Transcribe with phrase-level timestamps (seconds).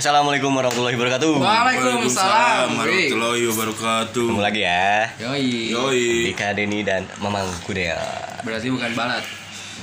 [0.00, 4.24] Assalamualaikum warahmatullahi wabarakatuh Waalaikumsalam warahmatullahi wabarakatuh.
[4.32, 6.32] Ketemu lagi ya Yoi Yoi.
[6.32, 8.00] Dika, Denny dan Mamang Kudel
[8.40, 9.20] Berarti bukan balat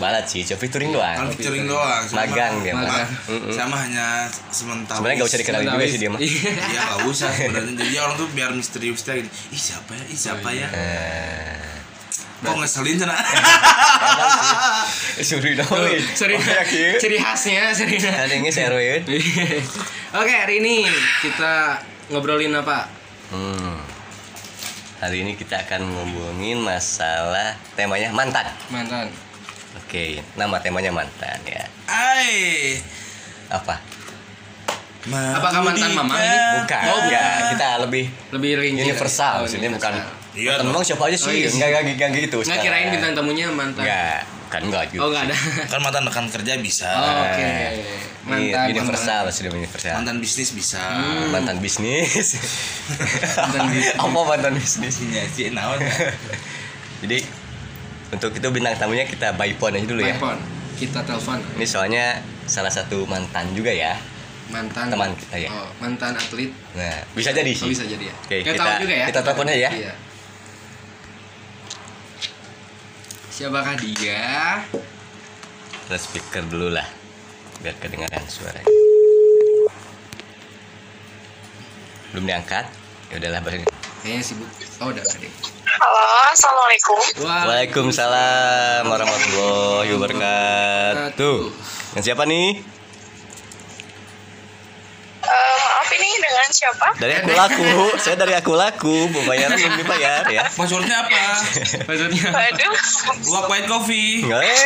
[0.01, 2.01] Balad sih, cuma featuring Kan doang featuring doang.
[2.17, 2.89] Magang dia mah.
[2.89, 3.09] Magang.
[3.53, 4.97] Sama hanya sementara.
[4.97, 6.49] Sebenarnya gak usah dikenalin juga sih dia mah Iya.
[6.49, 7.73] Iya gak usah sebenarnya.
[7.77, 9.29] Jadi orang tuh biar misterius aja gitu.
[9.53, 10.03] Ih siapa ya?
[10.09, 10.67] Ih siapa ya?
[10.73, 11.61] Eh,
[12.37, 13.13] Kok ngeselin cina?
[15.17, 15.65] Suri dong
[16.13, 16.93] Ciri, Yakin?
[17.01, 18.97] ciri khasnya ciri Ada yang seru ya
[20.17, 20.81] Oke hari ini
[21.21, 21.77] kita
[22.09, 22.89] ngobrolin apa?
[23.29, 23.77] Hmm.
[24.97, 28.49] Hari ini kita akan ngomongin masalah temanya mantan.
[28.73, 29.13] Mantan
[29.77, 31.61] Oke, nama temanya mantan ya.
[31.85, 32.81] Ai.
[33.53, 33.77] Apa?
[35.37, 36.37] Apakah mantan mama ini?
[36.65, 36.81] Bukan.
[36.81, 37.07] Oh, bukan.
[37.13, 37.31] enggak.
[37.53, 39.93] Kita lebih Lebih rinci universal Oh, maksudnya bukan.
[40.33, 41.29] Iya memang siapa aja sih?
[41.29, 41.49] Oh, iya.
[41.53, 42.37] Enggak enggak enggak gitu.
[42.41, 45.01] Nggak kirain bintang tamunya mantan Enggak, kan enggak juga.
[45.01, 45.35] Oh nggak ada
[45.67, 46.87] Kan mantan rekan kerja bisa.
[46.89, 47.51] Oh, Oke
[48.23, 49.93] Mantan Mantan universal sudah universal.
[49.95, 50.83] Mantan bisnis bisa.
[51.29, 52.27] Mantan bisnis.
[53.39, 53.95] Mantan bisnis.
[53.95, 54.95] Apa mantan bisnis?
[55.01, 55.79] Iya sih naon.
[57.03, 57.17] Jadi
[58.09, 60.11] untuk itu bintang tamunya kita by phone aja dulu ya.
[60.13, 60.37] Telepon
[60.75, 62.05] Kita telepon Ini soalnya
[62.43, 63.95] salah satu mantan juga ya.
[64.47, 65.49] Mantan Teman kita ya.
[65.49, 67.67] Oh, mantan atlet Nah, bisa jadi Oh, sih.
[67.67, 69.71] bisa jadi ya Oke, Kita kita- tahu juga ya kita telepon aja ya.
[69.73, 69.93] Iya.
[73.37, 74.65] Siapakah dia?
[75.69, 76.89] Kita speaker dulu lah
[77.61, 78.65] biar kedengaran suaranya.
[82.09, 82.65] Belum diangkat?
[83.13, 83.69] Ya udahlah balik.
[84.01, 84.49] Kayaknya sibuk.
[84.81, 85.29] Oh, udah tadi.
[85.69, 86.01] Halo,
[86.33, 86.97] assalamualaikum.
[87.29, 91.37] Waalaikumsalam warahmatullahi wabarakatuh.
[91.93, 92.57] Dengan siapa nih?
[95.21, 96.87] Eh, maaf ini dengan siapa?
[96.97, 97.69] Dari aku laku.
[98.01, 98.95] Saya dari aku laku.
[99.13, 100.49] Pembayaran belum dibayar ya.
[100.49, 101.21] Passwordnya apa?
[101.85, 102.73] Maksudnya Waduh,
[103.29, 104.25] Luak white coffee.
[104.25, 104.57] Enggak eh.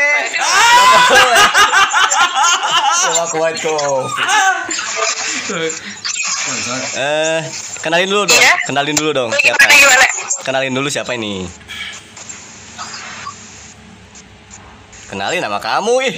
[3.28, 4.25] Aku white coffee.
[6.96, 7.40] Eh,
[7.84, 8.40] kenalin dulu dong.
[8.40, 8.56] Iya.
[8.66, 9.59] Kenalin dulu dong siapa?
[10.41, 11.46] Kenalin dulu siapa ini?
[15.12, 16.16] Kenalin nama kamu ih.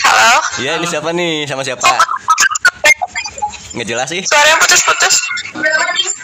[0.00, 1.44] Halo, Iya, ini siapa nih?
[1.44, 1.86] Sama siapa?
[3.70, 4.22] Nggak jelas sih.
[4.26, 5.14] suaranya putus-putus.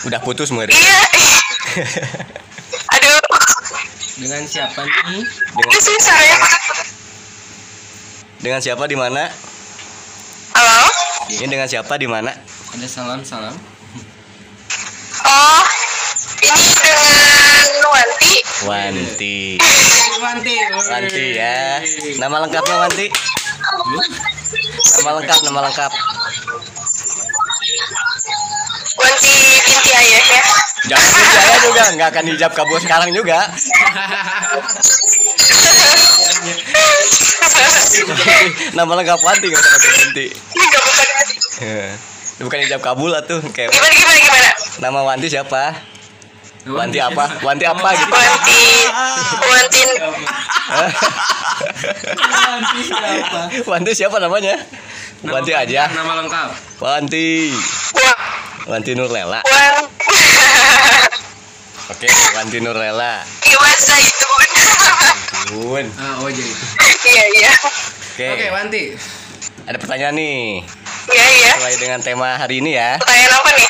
[0.04, 0.74] Udah putus murid.
[0.74, 0.98] Iya.
[2.96, 3.20] Aduh,
[4.16, 5.22] Dengan siapa nih?
[5.22, 6.88] Dengan, itu sih suaranya putus-putus.
[8.36, 9.30] dengan siapa di mana?
[10.52, 10.86] Halo.
[11.28, 12.30] Ini dengan siapa di mana?
[12.72, 13.54] Ada salam-salam.
[15.22, 15.64] Oh,
[16.40, 18.34] ini dengan Wanti.
[18.62, 19.38] Wanti.
[20.18, 20.54] Wanti.
[20.86, 21.82] Wanti ya.
[22.18, 23.06] Nama lengkapnya Wanti?
[24.96, 25.92] Nama lengkap, nama lengkap.
[29.16, 29.32] Wanti
[29.64, 30.42] binti ayah ya.
[30.92, 33.48] Jangan saya juga nggak akan hijab kabur sekarang juga.
[38.76, 39.90] Nama lengkap Wanti nggak usah pakai
[40.68, 41.08] gak bukan
[41.64, 41.96] Ya.
[42.44, 44.50] Bukan hijab kabul tuh kayak Gimana gimana gimana?
[44.84, 45.72] nama Wanti siapa?
[46.68, 47.40] Wanti apa?
[47.40, 48.12] Wanti apa gitu?
[48.12, 48.60] Wanti,
[49.40, 49.80] Wanti,
[52.20, 53.40] Wanti siapa?
[53.64, 54.60] Wanti siapa namanya?
[55.24, 55.88] Wanti aja.
[55.88, 56.48] Nama lengkap.
[56.84, 57.56] Wanti.
[58.66, 59.40] Wanti Nurlela.
[59.46, 59.74] Wan,
[61.92, 63.22] Oke, Wanti Nurlela.
[63.46, 64.50] Iwan Zaitun.
[65.46, 65.86] Bun.
[65.94, 66.52] Ah, oh jadi.
[67.06, 67.52] Iya iya,
[68.10, 68.26] Oke.
[68.28, 68.82] Oke, Wanti.
[69.66, 70.62] Ada pertanyaan nih.
[71.06, 71.50] iya iya.
[71.54, 72.98] Sesuai dengan tema hari ini ya.
[72.98, 73.68] Pertanyaan apa nih?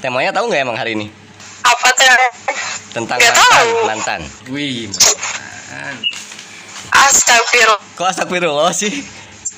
[0.00, 1.06] Temanya tahu nggak emang hari ini?
[1.60, 2.08] Apa tuh?
[2.94, 3.52] Tentang Nggak mantan.
[3.52, 3.70] tahu.
[3.84, 4.20] Mantan.
[4.48, 5.94] Wih, mantan.
[6.88, 7.80] Astagfirullah.
[7.92, 9.04] Kok astagfirullah sih?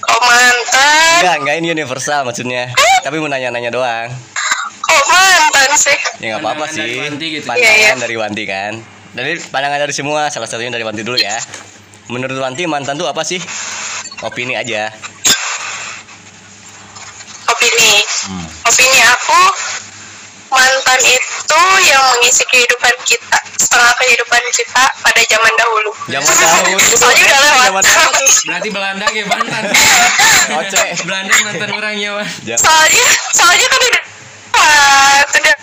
[0.01, 1.19] Kok mantan?
[1.23, 2.75] Enggak, enggak ini universal maksudnya.
[3.07, 4.11] Tapi mau nanya-nanya doang.
[5.07, 5.99] Mantan sih?
[6.19, 6.99] Ya nggak apa-apa dari sih.
[6.99, 7.45] Wanti gitu.
[7.47, 7.93] Pandangan Iya, iya.
[7.95, 8.73] dari Wanti kan.
[9.15, 11.39] Dari pandangan dari semua, salah satunya dari Wanti dulu ya.
[12.11, 13.39] Menurut Wanti mantan tuh apa sih?
[14.25, 14.91] Opini aja.
[17.49, 17.93] Opini.
[18.29, 18.47] Hmm.
[18.67, 19.43] Opini aku
[20.49, 25.91] mantan itu yang mengisi kehidupan kita setengah kehidupan kita pada zaman dahulu.
[26.09, 26.79] Zaman dahulu.
[27.01, 27.63] Soalnya udah lewat.
[27.69, 28.27] Zaman dahulu.
[28.49, 29.63] Berarti Belanda kayak mantan.
[30.65, 30.85] Oce.
[31.05, 32.11] Belanda mantan orangnya,
[32.57, 33.07] soalnya
[33.37, 34.03] soalnya kan udah
[34.51, 35.57] lewat, udah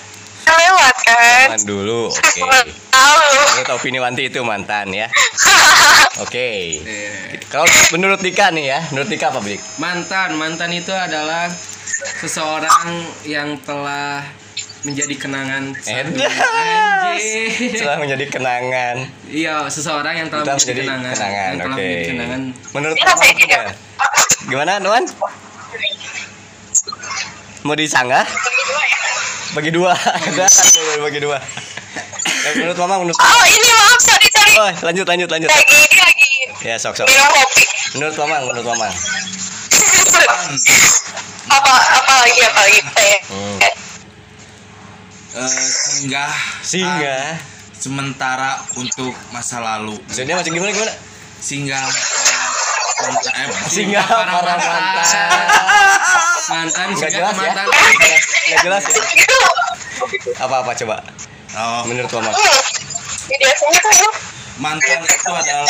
[0.55, 1.47] lewat kan.
[1.63, 2.11] dulu.
[2.11, 2.41] Oke.
[2.87, 3.19] Tahu.
[3.55, 5.07] Lu tahu opini Wanti itu mantan ya.
[6.23, 6.79] Oke.
[6.79, 9.59] Eh, Kalau menurut Dika nih ya, menurut Dika apa, Dik?
[9.77, 11.51] mantan mantan itu adalah
[12.15, 12.87] seseorang
[13.23, 14.23] yang telah
[14.83, 15.73] menjadi kenangan.
[17.73, 18.95] Setelah menjadi kenangan.
[19.25, 21.33] iya seseorang yang telah Kita menjadi menjadi kenangan kenangan.
[21.33, 21.81] yang telah Oke.
[21.81, 22.41] menjadi kenangan
[22.71, 22.95] Menurut
[23.35, 23.59] juga.
[24.45, 25.03] Gimana, Nuan?
[27.65, 28.21] Mau disanggah?
[29.51, 29.97] Bagi dua.
[29.97, 30.45] Ada
[31.01, 31.41] bagi dua.
[32.45, 34.53] Ya, menurut Mama, menurut Oh ini maaf sorry sorry.
[34.53, 35.49] Oh, lanjut, lanjut, lanjut.
[35.49, 36.29] Lagi ini lagi
[36.61, 37.09] Ya, sok, sok.
[37.09, 37.65] minum kopi.
[37.97, 38.85] Menurut Mama, menurut Mama.
[41.47, 43.17] apa apa lagi apa lagi saya.
[43.33, 43.57] Hmm.
[45.35, 46.31] Eh, singgah
[46.61, 47.35] Singgah.
[47.75, 50.93] sementara untuk masa lalu Maksudnya masih gimana, gimana?
[51.37, 51.83] singgah
[52.97, 54.71] eh, Singgah para para mantan.
[54.71, 55.47] mantan.
[56.47, 57.51] mantan Nggak jelas ya?
[57.51, 57.67] mantan
[58.45, 59.03] Nggak jelas ya?
[60.37, 60.95] Apa-apa coba?
[61.53, 62.31] oh, Menurut Mama.
[62.31, 62.59] Hmm.
[63.27, 64.09] Biasanya kan ya.
[64.55, 65.67] mantan itu adalah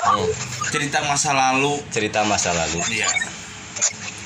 [0.00, 0.30] Hmm.
[0.66, 2.80] cerita masa lalu Cerita masa lalu.
[2.90, 3.06] iya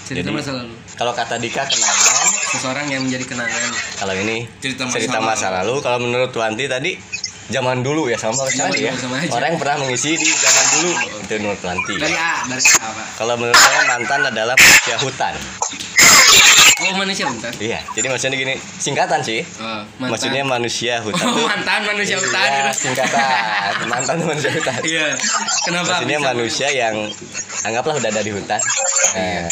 [0.04, 4.86] cerita Jadi- masa lalu Kalau kata Dika kenangan, seseorang yang menjadi kenangan kalau ini Cerita
[4.86, 5.82] masa cerita masa lalu.
[5.82, 6.94] Kalau menurut Wanti tadi
[7.46, 8.92] zaman dulu ya sama Zaman sekali ya.
[8.94, 9.32] sama aja.
[9.32, 10.53] Orang yang pernah mengisi di zaman
[10.86, 11.94] dulu itu menurut Wanti.
[11.96, 15.34] dari A dari A apa Kalau menurut saya mantan adalah manusia hutan.
[16.76, 19.40] oh manusia bentar Iya, jadi maksudnya gini, singkatan sih.
[19.56, 21.24] oh, mantan Maksudnya manusia hutan.
[21.24, 23.72] oh mantan manusia hutan Iya, singkatan.
[23.86, 24.78] Mantan manusia hutan.
[24.84, 25.08] iya
[25.64, 26.94] kenapa Maksudnya manusia yang
[27.62, 28.60] anggaplah udah ada di hutan.
[29.14, 29.46] Nah,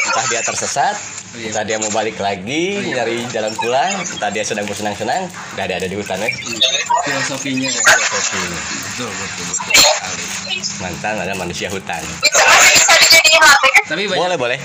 [0.00, 1.27] entah dia tersesat, Iya.
[1.30, 3.02] Entah dia mau balik lagi Iya.
[3.02, 6.30] nyari jalan pulang, entah dia sedang bersenang-senang, udah ada ada di hutan ya.
[7.04, 8.40] filosofinya Filosofi.
[8.40, 10.22] betul betul betul sekali
[10.78, 12.02] Mantan ada manusia hutan.
[13.84, 14.58] Tapi banyak Boleh boleh.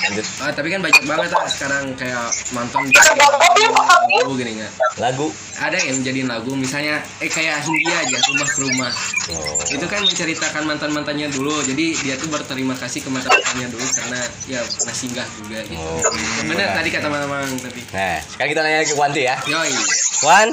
[0.00, 3.68] Lanjut Ah, tapi kan banyak banget ah sekarang kayak mantan banget,
[4.14, 5.28] lagu gini nggak lagu.
[5.58, 8.92] ada yang jadiin lagu misalnya eh kayak Hindia aja rumah ke rumah
[9.28, 9.60] Oh.
[9.68, 13.84] itu kan menceritakan mantan mantannya dulu jadi dia tuh berterima kasih ke mantan mantannya dulu
[13.84, 16.00] karena ya pernah singgah juga gitu Oh.
[16.44, 19.36] bener tadi kata mamang tadi Nah, sekarang kita nanya ke Wanti ya.
[19.44, 19.72] yoi
[20.20, 20.48] Wan,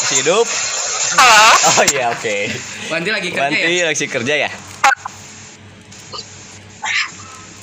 [0.00, 0.46] masih hidup?
[1.12, 1.42] Halo.
[1.72, 2.36] Oh iya oke.
[2.88, 4.50] Wanti lagi kerja Wanti ya lagi kerja ya?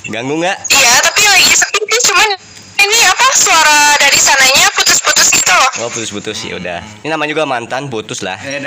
[0.06, 0.57] Ganggu nggak?
[0.69, 2.30] Iya, tapi lagi sepi sih, cuman
[2.77, 5.69] ini apa suara dari sananya putus-putus gitu loh.
[5.77, 6.80] Oh putus-putus ya udah.
[7.01, 8.39] Ini namanya juga mantan putus lah.
[8.39, 8.63] eh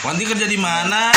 [0.00, 1.08] Wanti kerja di mana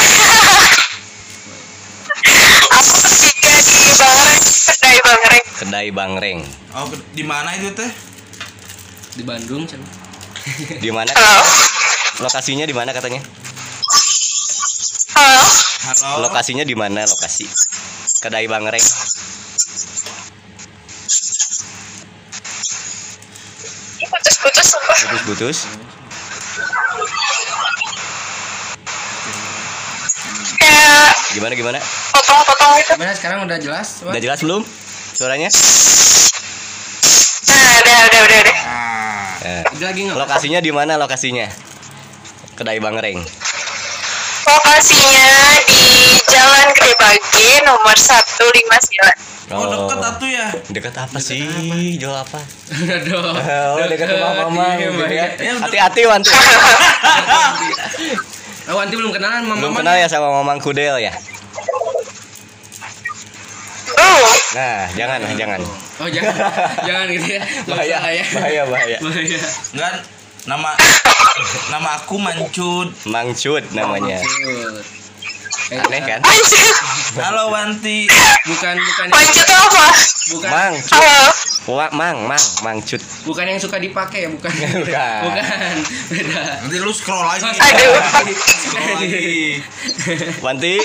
[2.74, 4.42] Aku kerja di Bangreng,
[4.72, 5.46] kedai Bangreng.
[5.60, 6.40] Kedai Bangreng.
[6.80, 7.92] oh di mana itu teh
[9.20, 9.84] di Bandung Cen.
[10.80, 11.12] Di mana?
[11.16, 11.44] Halo.
[12.24, 13.22] Lokasinya di mana katanya?
[15.16, 15.44] Halo.
[15.84, 17.46] halo Lokasinya di mana lokasi?
[18.24, 18.84] Kedai Bangreng.
[24.04, 24.68] Putus-putus.
[24.78, 25.58] Putus-putus.
[30.60, 31.80] Kayak Gimana
[32.24, 32.40] gimana?
[32.40, 32.92] potong-potong gitu.
[32.94, 34.12] gimana sekarang udah jelas Wan?
[34.12, 34.62] Udah jelas belum?
[35.14, 35.50] Suaranya?
[37.44, 38.58] Nah, udah, udah, udah, udah.
[38.66, 41.48] ah Eh, Udah lagi nggak lokasinya di mana lokasinya?
[42.54, 43.20] Kedai Bangreng.
[44.44, 45.30] Lokasinya
[45.66, 45.84] di
[46.26, 49.52] Jalan Gede Bage nomor 159.
[49.52, 51.44] oh deket atuh ya Dekat apa sih?
[51.94, 52.40] Jual apa?
[52.72, 53.36] Aduh.
[53.76, 55.26] Oh, dekat rumah mama Iya, gitu ya.
[55.36, 55.54] iya.
[55.60, 56.32] Hati-hati Wanti.
[58.66, 59.84] Oh, Wanti belum kenalan sama Belum Mamang?
[59.84, 61.12] kenal ya sama Mamang Kudel ya?
[64.54, 65.60] Nah, jangan, jangan.
[65.98, 66.34] Oh, jangan.
[66.88, 67.42] jangan gitu ya.
[67.66, 68.26] Bahaya, usah ya.
[68.38, 68.98] bahaya, bahaya.
[69.02, 69.40] Bahaya.
[69.74, 69.94] enggak
[70.44, 70.70] nama
[71.72, 74.22] nama aku Mancut Mang Cut namanya.
[75.72, 76.20] Eh, Aneh kan?
[76.20, 76.76] lanjut.
[77.16, 78.06] halo Wanti
[78.44, 79.86] Bukan bukan Lanjut apa?
[80.30, 80.74] bukan Mang.
[80.92, 81.18] Halo.
[81.64, 83.00] Wah, Mang, Mang, Mang Cut.
[83.24, 84.52] bukan yang suka dipakai ya, bukan.
[84.52, 85.22] Bukan.
[85.24, 85.76] Bukan.
[86.12, 86.40] Beda.
[86.62, 87.94] nanti lu scroll lagi Aduh.
[88.38, 89.64] scroll lagi
[90.44, 90.76] Wanti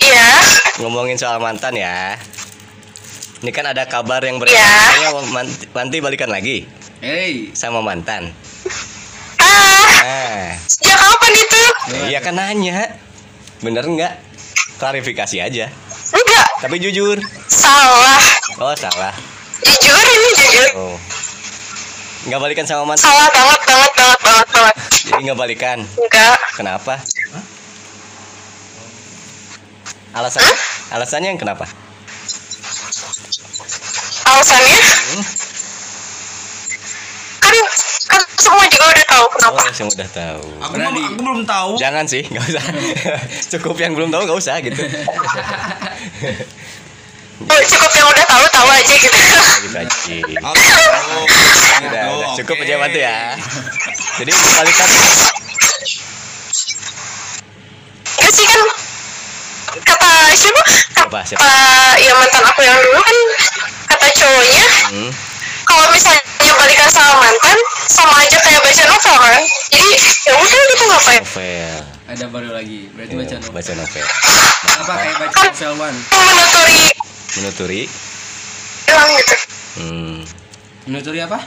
[0.00, 0.39] Iya.
[0.80, 2.16] Ngomongin soal mantan ya.
[3.40, 4.42] Ini kan ada kabar yang Iya.
[4.42, 6.68] beredar katanya Man- Wanti balikan lagi
[6.98, 7.48] Hey.
[7.52, 8.32] sama mantan.
[9.38, 11.62] Ah, Nah, sejak kapan itu?
[12.06, 12.96] iya kan nanya.
[13.60, 14.12] Bener nggak?
[14.76, 15.68] Klarifikasi aja.
[16.10, 17.16] Enggak, Tapi jujur.
[17.46, 18.20] salah.
[18.58, 19.12] Oh, salah.
[19.60, 20.68] Jujur ini jujur.
[20.74, 20.96] Oh.
[22.22, 23.04] Nggak balikan sama mantan.
[23.06, 24.74] Salah banget, banget, banget, banget, banget.
[25.00, 25.78] Jadi nggak balikan.
[25.96, 26.36] Enggak.
[26.52, 26.94] Kenapa?
[30.10, 30.56] Alasannya?
[30.90, 31.64] Alasannya yang kenapa?
[34.26, 34.78] Alasannya?
[34.80, 35.22] Hmm?
[37.40, 37.54] Kan,
[38.10, 39.58] kan semua juga udah tahu kenapa.
[39.62, 40.42] Oh, saya udah tahu.
[40.60, 42.64] aku belum aku belum tahu Jangan sih, nggak usah.
[43.56, 44.82] Cukup yang belum tahu nggak usah gitu.
[47.40, 49.16] Oh, cukup yang udah tahu tahu aja gitu.
[49.64, 49.88] gitu aja.
[50.44, 50.76] Oh, gitu.
[50.76, 51.02] Udah,
[51.88, 53.32] udah Oh, cukup aja bantu ya
[54.20, 54.88] jadi kembalikan
[58.20, 58.60] Enggak sih kan
[59.80, 60.62] kata siapa?
[60.90, 61.40] Siapa, siapa?
[61.40, 61.58] Kata
[61.98, 63.16] ya mantan aku yang dulu kan
[63.88, 65.10] kata cowoknya hmm.
[65.64, 66.22] kalau misalnya
[66.56, 67.58] balikan sama mantan
[67.88, 69.42] sama aja kayak baca novel kan.
[69.70, 69.90] Jadi
[70.26, 71.22] ya udah gitu ngapain?
[71.22, 71.74] novel
[72.10, 72.90] Ada baru lagi.
[72.90, 73.54] Berarti baca Iya, novel.
[73.54, 74.04] baca novel
[74.82, 75.96] Apa kayak baca novel one?
[76.10, 76.82] Menuturi
[77.30, 77.80] menuturi
[78.84, 79.34] bilang gitu.
[79.78, 80.16] hmm.
[80.84, 81.38] Menuturi apa?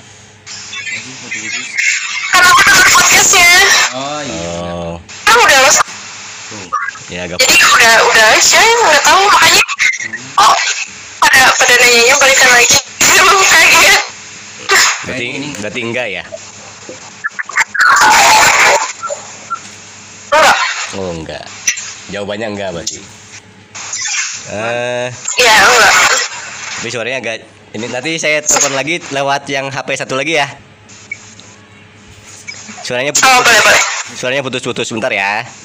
[2.32, 3.52] Kan aku denger podcastnya
[3.94, 4.52] Oh iya.
[4.74, 5.78] oh kan udah los
[7.12, 9.64] ya agak jadi udah udah aja nggak tahu makanya
[10.40, 10.56] oh
[11.24, 12.78] pada pada nanyanya balikan lagi.
[13.54, 14.02] Kaget
[15.04, 15.28] berarti
[15.60, 16.24] berarti enggak ya?
[20.34, 20.58] Enggak.
[20.94, 21.46] Oh enggak.
[22.14, 23.00] Jawabannya enggak berarti.
[24.54, 25.10] Eh
[25.42, 25.94] ya enggak.
[26.80, 27.36] tapi suaranya agak
[27.74, 27.86] ini.
[27.88, 30.48] Nanti saya telepon lagi lewat yang HP satu lagi ya.
[32.84, 33.82] Suaranya oh putus, boleh boleh.
[34.20, 35.63] Suaranya putus-putus sebentar ya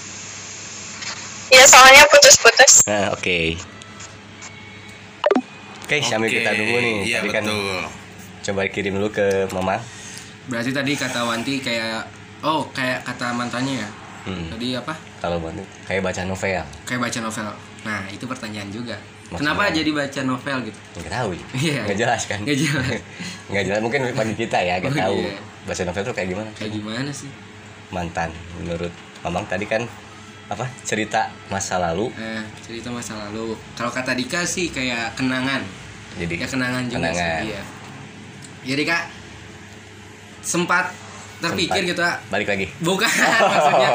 [1.48, 3.56] ya soalnya putus-putus nah oke
[5.80, 7.80] oke sambil kita tunggu nih Iya tadi kan betul.
[8.44, 9.76] coba kirim dulu ke mama
[10.48, 12.08] Berarti tadi kata Wanti kayak
[12.40, 13.88] oh kayak kata mantannya ya.
[14.24, 14.48] hmm.
[14.48, 14.96] Tadi apa?
[15.18, 17.48] kalau bantu kayak baca novel Kayak baca novel.
[17.78, 18.96] Nah, itu pertanyaan juga.
[19.28, 19.44] Maksudnya?
[19.44, 20.78] Kenapa jadi baca novel gitu?
[20.96, 21.80] nggak tahu ya Iya.
[21.84, 22.88] nggak jelas kan Nggak jelas.
[23.52, 25.36] nggak jelas mungkin bagi kita ya nggak Oh, tahu iya.
[25.64, 27.30] baca novel tuh kayak gimana Kayak gimana sih?
[27.88, 29.84] mantan menurut mamang tadi kan
[30.48, 33.52] apa cerita masa lalu Eh, cerita masa lalu.
[33.74, 35.60] Kalau kata Dika sih kayak kenangan.
[36.14, 37.38] jadi Ya kenangan juga Kenangan.
[37.38, 37.48] sih.
[37.48, 37.62] Iya.
[38.66, 39.02] Jadi Kak
[40.40, 40.90] sempat
[41.38, 41.90] terpikir Sempat.
[41.92, 42.16] gitu ah.
[42.26, 43.06] balik lagi Bukan
[43.52, 43.90] maksudnya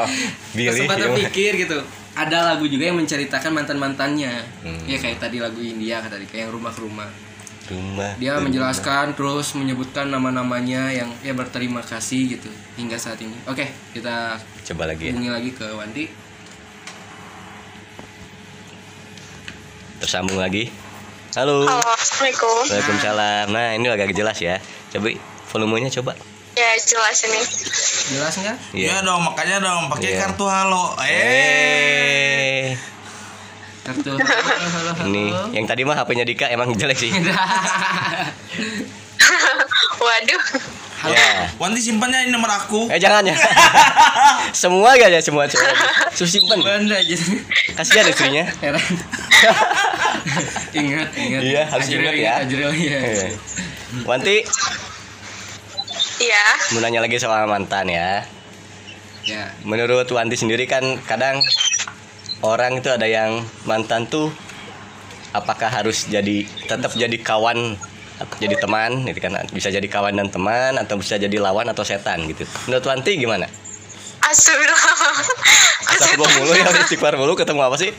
[0.54, 1.04] Billy, sempat gimana?
[1.10, 1.78] terpikir gitu.
[2.14, 4.32] Ada lagu juga yang menceritakan mantan-mantannya.
[4.62, 4.86] Hmm.
[4.86, 7.10] Ya kayak tadi lagu India kata Dika yang rumah ke rumah.
[7.66, 8.46] rumah Dia rumah.
[8.46, 13.34] menjelaskan terus menyebutkan nama-namanya yang ya berterima kasih gitu hingga saat ini.
[13.44, 16.04] Oke, kita coba lagi ya hubungi lagi ke Wanti.
[19.98, 20.70] Tersambung lagi
[21.34, 24.58] halo halo assalamualaikum Waalaikumsalam nah ini agak jelas ya
[24.90, 25.14] coba
[25.50, 26.12] volumenya coba
[26.54, 27.40] ya jelas ini
[28.04, 28.76] Jelas nggak?
[28.76, 30.28] Iya dong, makanya dong pakai Iya.
[30.28, 30.92] kartu halo.
[31.00, 31.08] Eh.
[31.08, 32.76] eh
[33.80, 34.12] Kartu.
[34.20, 35.08] Halo, halo, halo.
[35.08, 37.08] ini yang tadi mah HP-nya Dika emang jelek sih
[40.04, 40.42] waduh
[41.06, 42.88] ya Wanti simpannya ini nomor aku.
[42.88, 43.36] eh jangan ya
[44.64, 45.70] semua gak ya semua semua
[46.10, 47.16] Sus simpen Banda aja.
[47.74, 48.80] kasihan istrinya Heran.
[50.74, 51.40] ingat, ingat.
[51.42, 52.32] Iya, harus Ajril ingat ya.
[52.40, 52.70] Ajril.
[52.72, 52.98] Iya.
[54.02, 54.36] Wanti
[56.16, 58.22] iya mau nanya lagi soal mantan ya
[59.24, 59.56] Ya.
[59.64, 61.40] menurut Wanti sendiri kan kadang
[62.44, 64.28] orang itu ada yang mantan tuh
[65.32, 67.72] apakah harus jadi tetap jadi kawan
[68.38, 69.44] jadi teman gitu kan.
[69.50, 72.46] Bisa jadi kawan dan teman atau bisa jadi lawan atau setan gitu.
[72.66, 73.46] Menurut Wanti gimana?
[74.22, 74.96] Astagfirullah.
[75.90, 77.90] Astagfirullah mulu ya istighfar mulu ketemu apa sih?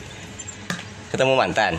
[1.12, 1.76] Ketemu mantan.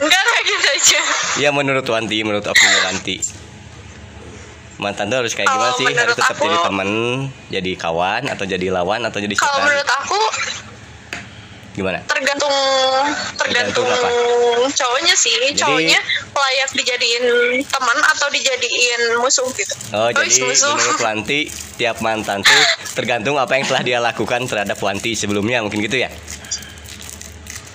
[0.00, 1.00] Enggak kayak gitu aja.
[1.38, 3.16] Iya menurut Wanti menurut opini Wanti.
[4.80, 5.86] Mantan tuh harus kayak gimana Kalau sih?
[5.92, 6.88] Harus tetap aku- jadi teman
[7.52, 10.20] jadi kawan atau jadi lawan atau jadi kalau setan menurut aku
[11.70, 12.02] gimana?
[12.04, 12.50] Tergantung
[13.38, 15.32] tergantung Tergantung cowoknya sih.
[15.32, 15.98] Jadi- cowoknya
[16.30, 17.24] layak dijadiin
[17.62, 19.74] teman atau dijadiin musuh gitu.
[19.94, 20.74] Oh Wih, jadi musuh.
[20.74, 21.40] menurut Wanti
[21.76, 22.52] tiap mantan tuh
[22.92, 26.10] tergantung apa yang telah dia lakukan terhadap Wanti sebelumnya mungkin gitu ya?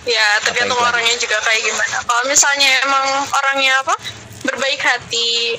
[0.05, 1.97] ya tergantung orangnya juga kayak gimana.
[2.05, 3.95] Kalau misalnya emang orangnya apa?
[4.45, 5.57] Berbaik hati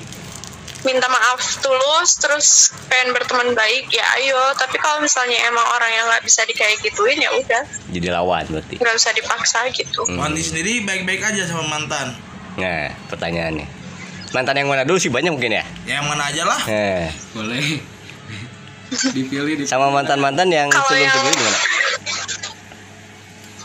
[0.82, 2.48] minta maaf tulus terus
[2.86, 7.16] pengen berteman baik ya ayo tapi kalau misalnya emang orang yang nggak bisa dikayak gituin
[7.16, 8.76] ya udah Jadi lawan berarti.
[8.76, 10.18] nggak usah dipaksa gitu Hmm.
[10.18, 12.14] Wanti sendiri baik-baik aja sama mantan.
[12.56, 13.66] Nah pertanyaannya
[14.28, 15.64] mantan yang mana dulu sih banyak mungkin ya?
[15.86, 16.60] Yang mana aja lah.
[16.62, 17.80] Nah, Boleh.
[18.86, 19.66] Dipilih, dipilih.
[19.66, 21.58] sama mantan mantan yang Kalau sebelum yang- sebelum gimana?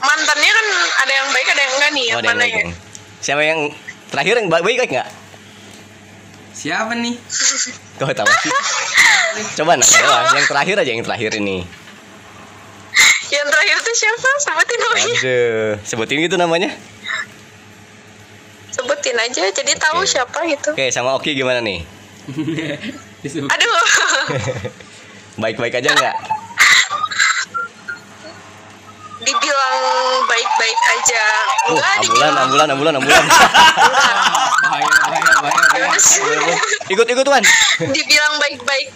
[0.01, 2.69] mantannya kan ada yang baik ada yang enggak nih Oh yang mana ya yang
[3.21, 3.59] siapa yang
[4.09, 5.07] terakhir yang baik baik nggak?
[6.61, 7.17] Siapa nih?
[7.97, 8.51] Kau tahu sih?
[9.57, 11.65] Coba nanya lah, yang terakhir aja yang terakhir ini.
[13.31, 16.69] yang terakhir tuh siapa sebutin namanya Aduh, sebutin gitu namanya.
[18.71, 20.11] sebutin aja jadi tahu Oke.
[20.11, 21.79] siapa gitu Oke, sama Oki gimana nih?
[23.55, 23.81] Aduh
[25.41, 26.15] Baik-baik aja nggak?
[29.21, 29.77] Dibilang
[30.25, 31.25] baik-baik aja
[31.61, 33.23] Uh, enggak ambulan, dibilang ambulan, ambulan, ambulan.
[33.23, 34.17] Bahaya,
[34.63, 36.55] bahaya, bahaya, bahaya.
[36.87, 37.43] ikut, ikut tuan.
[37.87, 38.87] dibilang baik-baik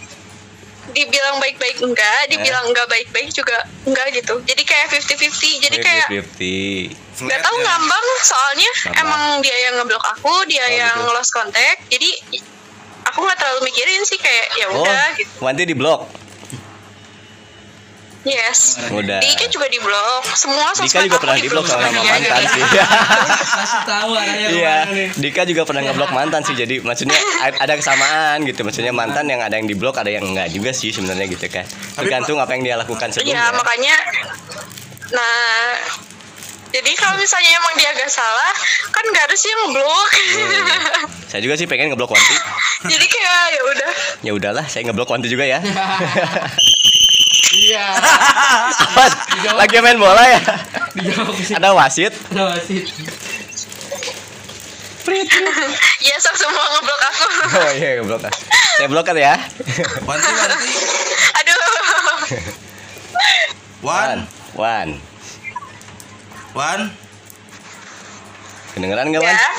[0.87, 6.87] dibilang baik-baik enggak dibilang enggak baik-baik juga enggak gitu jadi kayak 50-50 jadi kayak Fifty.
[7.17, 9.01] nggak tahu ngambang soalnya Ngambang.
[9.01, 11.11] emang dia yang ngeblok aku dia Oh, yang gitu.
[11.11, 12.09] lost contact jadi
[13.03, 16.07] aku nggak terlalu mikirin sih kayak ya Oh, udah gitu Wanti di blok.
[18.25, 19.21] Yes Udah.
[19.21, 22.03] di IG juga di blog semua Dika juga pernah di blok sama blok.
[22.03, 22.63] mantan sih.
[23.55, 24.75] Kasih tahu arahnya Iya.
[25.15, 26.53] Dika juga pernah ngeblok mantan sih.
[26.53, 27.15] Jadi maksudnya
[27.55, 28.61] ada kesamaan gitu.
[28.61, 31.63] Maksudnya mantan yang ada yang di blok, ada yang enggak juga sih sebenarnya gitu kan.
[31.95, 33.53] Tergantung apa yang dia lakukan Iya sebelumnya.
[33.53, 33.95] makanya
[35.05, 35.77] nah
[36.75, 38.51] jadi kalau misalnya emang dia agak salah
[38.91, 40.11] kan nggak harus yang ngeblok
[41.31, 42.35] Saya juga sih pengen ngeblok Wanti.
[42.91, 43.91] jadi kayak ya udah
[44.27, 45.63] Ya udahlah, saya ngeblok Wanti juga ya.
[47.55, 47.87] Iya.
[48.99, 49.11] Awan,
[49.55, 50.43] lagi main bola ya.
[51.39, 51.55] Sih.
[51.55, 52.11] Ada wasit.
[52.35, 52.83] Ada wasit.
[56.03, 58.27] ya sok semua ngeblok aku Oh iya, ngeblok.
[58.75, 59.39] Saya blok kan ya.
[60.03, 60.71] Wanti Wanti
[61.39, 61.63] aduh
[63.79, 64.27] Wan
[64.59, 65.14] Wan.
[66.55, 66.87] Wan
[68.71, 69.29] Kedengeran nggak Wan?
[69.29, 69.49] ya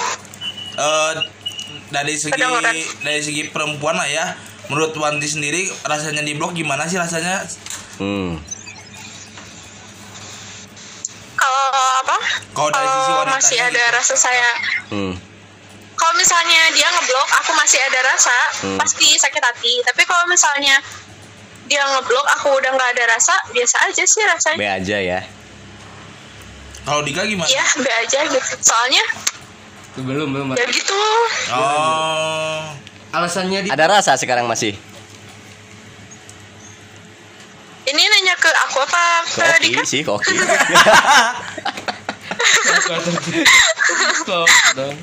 [0.76, 1.12] eh
[1.88, 2.74] dari segi Kedengeran.
[3.00, 4.32] dari segi perempuan lah ya
[4.66, 7.44] menurut Wanti sendiri rasanya di blok gimana sih rasanya
[7.96, 8.36] Hmm.
[11.34, 11.64] kalau
[12.02, 12.16] apa
[12.52, 13.94] Kalau masih ada gitu.
[13.94, 14.50] rasa saya
[14.88, 15.16] Hmm.
[15.94, 18.76] kalau misalnya dia ngeblok aku masih ada rasa Hmm.
[18.76, 20.76] pasti sakit hati tapi kalau misalnya
[21.64, 25.20] dia ngeblok aku udah nggak ada rasa biasa aja sih rasanya aja ya.
[26.86, 29.04] Kalau Dika gimana iya be aja gitu soalnya
[29.96, 30.52] Belum, belum.
[30.54, 30.92] ya gitu
[31.56, 32.60] oh
[33.10, 34.76] Alasannya di Ada rasa sekarang masih.
[37.86, 40.36] ini nanya ke aku apa ke Koki Dika sih, koki.
[44.76, 44.96] Dong.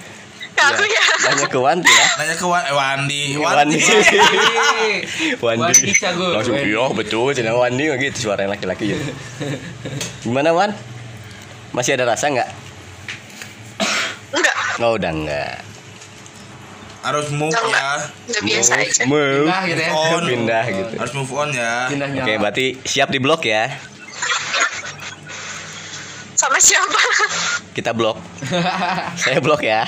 [0.54, 2.06] ke aku ya Nanya ke Wanti ya.
[2.20, 3.80] nanya ke eh, Wandi Wandi.
[5.42, 5.90] Wandi Wandi.
[5.98, 6.32] Cagur.
[6.38, 6.70] Langsung Wandi.
[6.70, 8.98] iya betul, cina Wandi gitu suara yang laki-laki ya.
[10.22, 10.70] Gimana Wan?
[11.74, 12.50] Masih ada rasa nggak?
[14.34, 15.58] enggak Oh udah enggak.
[17.03, 18.00] harus move ya
[18.32, 19.44] udah biasa aja Move.
[19.44, 19.92] Pindah gitu ya.
[19.92, 20.24] On.
[20.24, 20.94] Pindah gitu.
[20.96, 22.08] harus move on ya Pindah.
[22.15, 23.67] Oke, berarti siap di blok ya.
[26.43, 27.01] sama siapa
[27.73, 28.21] Kita blok.
[29.15, 29.82] Saya blok ya.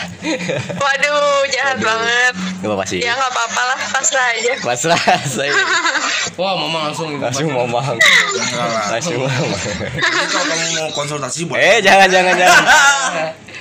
[0.73, 2.97] waduh jahat banget Gak apa-apa sih.
[2.97, 5.53] ya nggak apa-apa lah pasrah aja Pasrah saya
[6.39, 7.95] Wah, mama langsung langsung ngomong.
[7.95, 8.91] Enggak lah.
[8.91, 9.23] Langsung.
[9.23, 12.63] Jadi kalau kamu mau konsultasi buat Eh, jangan jangan jangan.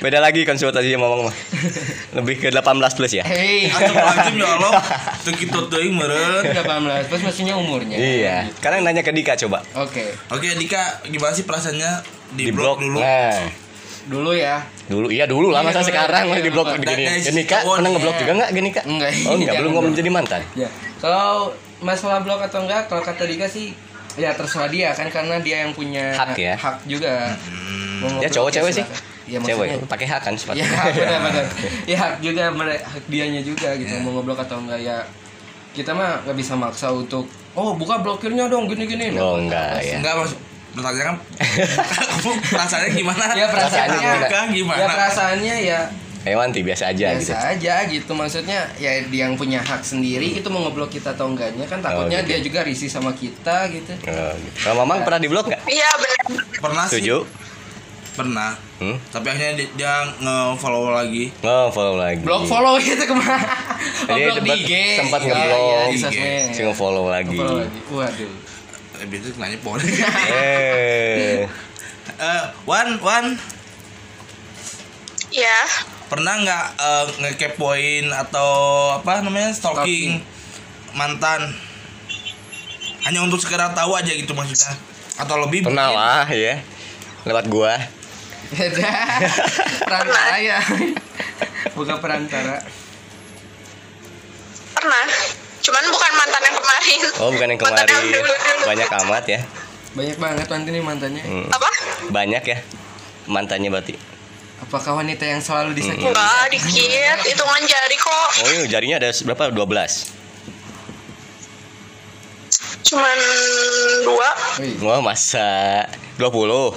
[0.03, 1.35] Beda lagi konsultasinya ngomong mah.
[2.13, 2.65] Lebih ke 18
[2.99, 3.23] plus ya.
[3.23, 4.73] Hei, Astagfirullahaladzim ya Allah
[5.23, 7.95] Tuh kita tuh yang meren 18 Terus maksudnya umurnya.
[7.95, 8.37] Iya.
[8.53, 9.63] Sekarang nanya ke Dika coba.
[9.79, 10.11] Oke.
[10.29, 11.93] Oke Dika gimana sih perasaannya
[12.35, 13.39] di, Di blok, blok dulu Nah,
[14.05, 14.57] Dulu ya.
[14.85, 16.77] dulu iya dulu lah Iya, masa dulu, sekarang iya, masih di blok dulu.
[16.77, 16.85] gini.
[16.85, 18.21] Dan dari Gini Kak, cowok pernah nih, ngeblok ya.
[18.21, 18.85] juga enggak gini Kak?
[18.85, 19.09] Enggak.
[19.09, 20.41] Oh, enggak, belum Jangan ngomong jadi mantan.
[20.53, 20.69] Ya.
[20.99, 21.33] Kalau
[21.81, 23.67] masalah blok atau enggak, kalau kata Dika sih
[24.15, 26.55] ya terserah dia kan karena dia yang punya Hak ya?
[26.55, 27.33] Hak juga.
[27.99, 28.85] Mau Ya cowok cewek sih.
[28.85, 29.13] silakan.
[29.25, 29.89] Ya Cewek maksudnya.
[29.89, 30.61] pakai hak kan sepatu.
[30.61, 31.45] Ya benar benar.
[31.89, 34.05] Ya hak juga hak dianya juga gitu Ya.
[34.05, 35.01] mau ngeblok atau enggak ya
[35.73, 39.97] kita mah nggak bisa maksa untuk oh buka blokirnya dong gini gini Oh, enggak ya.
[39.97, 40.37] Enggak maksud
[40.75, 41.17] Bertanya kan
[42.19, 43.25] Kamu perasaannya gimana?
[43.33, 44.77] ya perasaannya Kak, gimana?
[44.77, 45.81] ya perasaannya ya
[46.25, 47.37] Eh Wanti biasa aja biasa gitu.
[47.37, 51.63] aja gitu maksudnya ya dia yang punya hak sendiri itu mau ngeblok kita atau enggaknya
[51.65, 52.29] kan takutnya gitu.
[52.31, 54.57] dia juga risih sama kita gitu Oh, gitu.
[54.59, 55.69] Kalau Mamang pernah di blok nggak?
[55.69, 55.91] iya
[56.57, 57.29] Pernah sih Setuju?
[58.15, 58.99] Pernah Hmm?
[59.07, 62.21] Tapi akhirnya dia, dia nge-follow lagi Oh, follow lagi.
[62.21, 65.61] blok follow gitu ke mana oh, Jadi blok di sempat- IG sempat Iya, ngeblok.
[65.61, 66.01] iya, di IG.
[66.01, 66.45] sosmed.
[66.49, 67.37] Si nge-follow lagi.
[67.37, 68.33] Follow lagi waduh
[69.05, 69.77] Eh biasanya nanya pol
[70.33, 71.45] Eh,
[72.15, 73.37] Eh, Wan, Wan.
[75.29, 75.61] Ya.
[76.09, 78.49] Pernah nggak eh, ngekepoin atau
[78.97, 80.25] apa namanya stalking,
[80.93, 81.53] mantan?
[83.05, 84.73] Hanya untuk sekedar tahu aja gitu maksudnya.
[85.21, 86.55] Atau lebih pernah mungkin- lah ya.
[87.25, 87.77] Lewat gua.
[88.55, 88.93] beda
[89.81, 90.61] perantara ya.
[91.73, 92.65] Bukan perantara.
[94.73, 95.05] Pernah
[95.65, 98.05] cuman bukan mantan yang kemarin Oh, bukan yang Mantan kemarin.
[98.05, 99.41] dulu dulu Banyak amat ya.
[99.95, 101.47] banyak banget nanti nih mantannya Hmm.
[101.49, 101.69] apa
[102.07, 102.59] Banyak ya.
[103.25, 103.95] Mantannya berarti.
[104.57, 109.45] apakah wanita yang selalu disakiti enggak dikit hitungan jari kok Oh, iya, jarinya ada berapa?
[109.51, 110.13] 12.
[112.85, 113.19] cuman
[114.05, 114.77] dua Wih.
[114.79, 116.77] Wah, masa 20.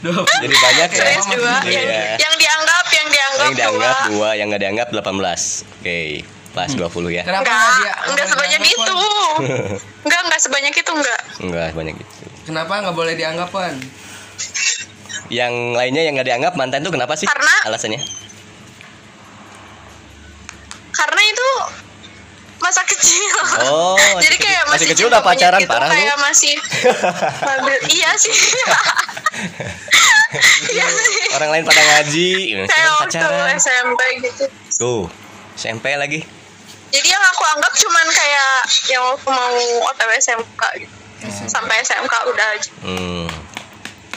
[0.00, 0.96] Duh, Jadi banyak ya.
[0.96, 5.68] serius dua yang, yang dianggap yang dianggap, Yang dianggap dua dua, yang nggak dianggap 18.
[5.76, 7.22] Oke, pas 20 ya.
[7.22, 8.94] kenapa enggak dia enggak sebanyak itu
[10.02, 12.14] enggak enggak sebanyak itu enggak Enggak banyak itu.
[12.44, 13.74] kenapa nggak boleh dianggap Wan?
[15.28, 17.24] Yang lainnya yang nggak dianggap mantan tuh kenapa sih?
[17.24, 18.02] Karena- alasannya?
[20.90, 21.48] karena itu
[22.60, 23.32] masa kecil
[23.64, 25.94] Oh, jadi kayak masih, Masih kecil udah pacaran, gitu, parah lu.
[25.96, 26.54] kayak masih
[27.46, 28.36] Waduh, iya sih
[30.68, 33.56] iya sih Orang lain pada ngaji, waktu pacaran.
[33.56, 34.44] SMP gitu
[34.76, 35.04] Tuh,
[35.54, 36.20] SMP lagi.
[36.90, 38.50] Jadi yang aku anggap cuman kayak
[38.90, 39.54] yang waktu mau
[39.90, 40.94] OTW SMK gitu.
[41.46, 42.70] Sampai SMK udah aja.
[42.82, 43.28] Hmm.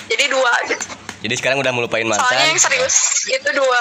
[0.10, 0.86] Jadi dua gitu.
[1.24, 2.50] Jadi sekarang udah melupain Soalnya mantan.
[2.52, 3.80] yang serius itu dua.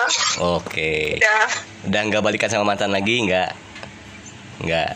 [0.60, 1.18] Oke.
[1.18, 1.44] Udah.
[1.90, 3.50] Udah nggak balikan sama mantan lagi nggak?
[4.62, 4.90] Nggak.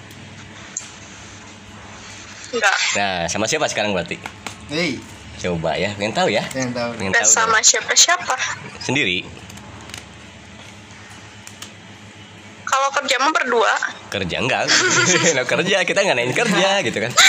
[2.54, 2.78] Enggak.
[2.94, 4.16] Nah, sama siapa sekarang berarti?
[4.70, 4.96] Hei,
[5.36, 6.40] Coba ya, pengen tahu ya.
[6.56, 6.96] yang tahu.
[6.96, 7.28] Pengen tahu.
[7.28, 7.68] sama dong.
[7.68, 8.34] siapa-siapa.
[8.80, 9.26] Sendiri.
[12.66, 13.72] Kalau kerja mah berdua.
[14.08, 14.66] Kerja enggak?
[15.32, 17.12] Nah, kerja kita nggak naik kerja gitu kan.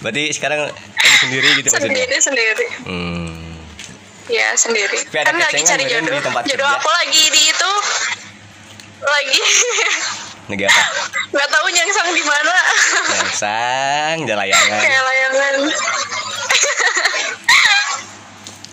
[0.00, 0.68] Berarti sekarang
[1.18, 1.90] sendiri gitu maksudnya.
[1.90, 2.66] Sendiri sendiri.
[2.84, 3.56] Hmm.
[4.26, 4.98] Ya sendiri.
[5.04, 6.12] Tapi ada Kan lagi cari jodoh.
[6.12, 6.78] di tempat Jodoh kerja.
[6.78, 7.72] aku lagi di itu
[9.02, 9.40] lagi
[10.46, 10.82] Negara.
[11.30, 12.54] nggak tahu nyangsang di mana
[13.34, 14.78] Sang, jalayangan.
[14.78, 15.54] kayak layangan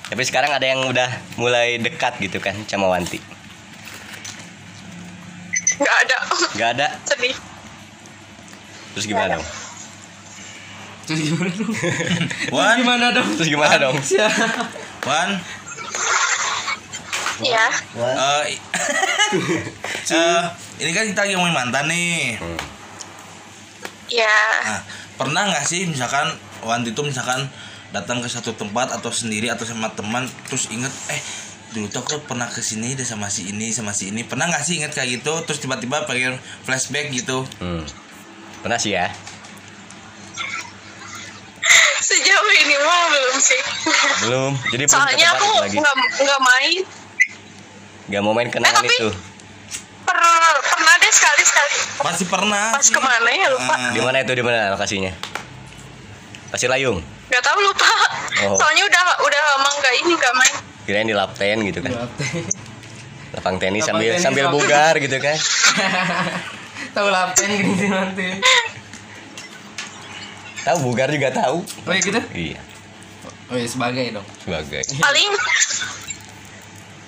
[0.05, 3.19] Tapi sekarang ada yang udah mulai dekat gitu kan sama Wanti.
[5.82, 6.17] Nggak ada
[6.54, 6.88] Gak ada.
[7.04, 7.34] sedih
[8.91, 9.46] Terus gimana dong?
[11.02, 11.72] Terus gimana dong?
[12.56, 13.28] Wan, Gimana dong?
[13.34, 13.96] Terus gimana dong?
[15.02, 15.30] Wan,
[17.41, 17.65] ya
[17.98, 18.62] eh, i-
[20.13, 20.41] eh,
[20.78, 22.38] ini kan kita lagi ngomongin mantan nih.
[24.08, 24.82] ya Nah,
[25.17, 26.30] pernah nggak sih misalkan
[26.62, 27.50] Wan itu misalkan
[27.89, 31.20] datang ke satu tempat atau sendiri atau sama teman terus inget eh
[31.71, 34.60] dulu tuh aku pernah ke sini deh sama si ini sama si ini pernah nggak
[34.60, 37.84] sih inget kayak gitu terus tiba-tiba pengen flashback gitu Hmm.
[38.60, 39.10] Pernah sih ya?
[42.01, 43.62] sejauh ini mah belum sih
[44.21, 44.51] Belum.
[44.67, 46.79] Jadi belum soalnya aku nggak nggak main
[48.03, 49.10] Gak mau main kenangan Eh, tapi- itu.
[50.03, 50.17] per,
[50.67, 52.91] pernah deh sekali sekali pasti pernah pas sih.
[52.91, 53.91] ke mana ya lupa Ah.
[53.91, 55.13] Di mana itu di mana lokasinya?
[56.49, 56.99] Pasir Layung.
[57.29, 57.88] nggak tahu lupa
[58.43, 58.57] Oh.
[58.57, 61.91] soalnya udah udah lama nggak ini nggak main Kirain di lapten gitu kan.
[61.96, 62.44] Lapten.
[63.32, 64.56] Lapang tenis Lapang sambil tenis sambil lapang.
[64.58, 65.38] bugar gitu kan.
[66.96, 68.28] tahu lapten gini nanti.
[70.62, 71.63] Tahu bugar juga tahu.
[71.63, 72.20] Oh iya gitu?
[72.32, 72.60] Iya,
[73.48, 74.26] Oh iya sebagai dong.
[74.39, 74.82] sebagai.
[74.96, 75.30] paling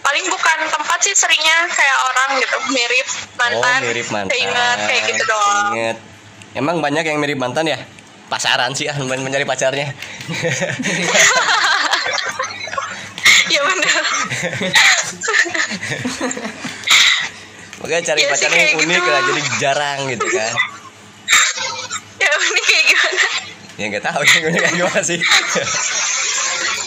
[0.02, 4.32] paling bukan tempat sih seringnya kayak orang gitu mirip mantan Oh, mirip mantan.
[4.32, 5.98] keinget kayak gitu doang Keinget.
[6.54, 7.80] Emang banyak yang mirip mantan ya?
[8.26, 9.90] Pasaran sih ah, men- mencari pacarnya.
[13.54, 14.02] ya bener
[17.80, 19.10] Makanya cari sih, pacar yang unik gitu.
[19.12, 20.54] lah, jadi jarang gitu kan.
[22.18, 23.26] ya ini kayak gimana
[23.74, 25.20] Ya nggak tahu yang unik kayak gimana sih.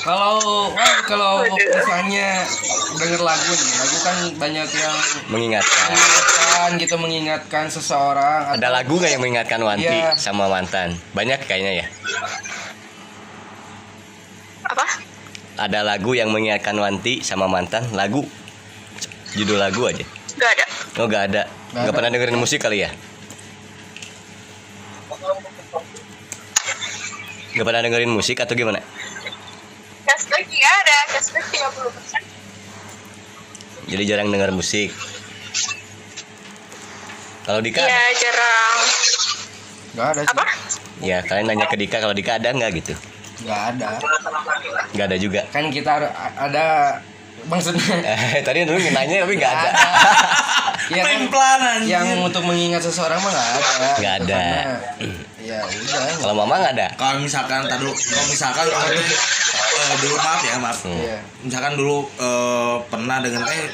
[0.01, 0.39] Kalau
[0.71, 2.47] wah, kalau misalnya
[2.95, 4.95] denger lagu nih, lagu kan banyak yang
[5.27, 5.87] Mengingatkan.
[5.91, 8.55] mengingatkan gitu mengingatkan seseorang.
[8.55, 10.15] Ada lagu nggak yang mengingatkan Wanti Iya.
[10.15, 10.95] sama mantan?
[11.13, 11.87] Banyak kayaknya ya.
[14.65, 14.83] apa
[15.57, 17.89] Ada lagu yang mengingatkan Wanti sama mantan.
[17.93, 18.25] Lagu.
[19.33, 20.05] Judul lagu aja.
[20.37, 20.65] nggak ada
[20.97, 21.43] Oh nggak ada.
[21.45, 21.93] Nggak Nggak ada.
[21.93, 22.91] pernah dengerin musik kali ya?
[27.53, 28.81] Nggak pernah dengerin musik atau gimana?
[30.07, 32.23] cashback nggak ada cashback 30 persen
[33.87, 34.91] Jadi jarang denger musik.
[37.43, 38.79] Kalau Dika, Iya jarang
[39.95, 40.29] Enggak ada sih.
[40.29, 40.45] apa
[40.99, 42.93] ya kalian nanya ke Dika kalau Dika ada nggak gitu?
[43.47, 43.89] Enggak ada.
[44.91, 45.41] Nggak ada juga.
[45.49, 46.03] Kan kita
[46.35, 46.67] ada
[47.47, 49.71] maksudnya Eh, tadi dulu nanya tapi nggak ada.
[50.87, 53.91] Iya kan Plan, yang untuk mengingat seseorang mah nggak ada.
[53.99, 54.39] Nggak ada.
[55.37, 56.15] Ya udah.
[56.17, 56.87] Kalau mama nggak ada.
[56.95, 60.95] kalau misalkan tadi kalau misalkan eh, dulu maaf ya maaf Hmm.
[60.95, 61.19] Iya.
[61.43, 63.67] misalkan dulu eh, pernah dengan eh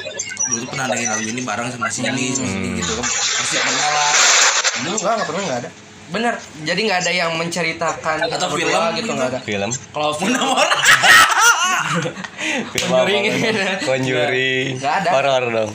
[0.49, 3.57] dulu pernah dengerin lagu ini bareng sama si ini sama si ini gitu kan pasti
[3.59, 4.11] pernah lah
[4.83, 5.71] Dulu enggak, enggak pernah enggak ada.
[6.13, 6.35] Bener.
[6.63, 9.13] Jadi nggak ada yang menceritakan Atau film gitu gitu.
[9.13, 9.41] nggak ada.
[9.41, 9.71] Film.
[9.91, 10.37] Kalau film
[12.87, 13.23] Conjuring.
[13.27, 13.83] apa?
[13.83, 14.69] Conjuring.
[14.79, 15.11] Nggak ada.
[15.11, 15.73] Horor dong.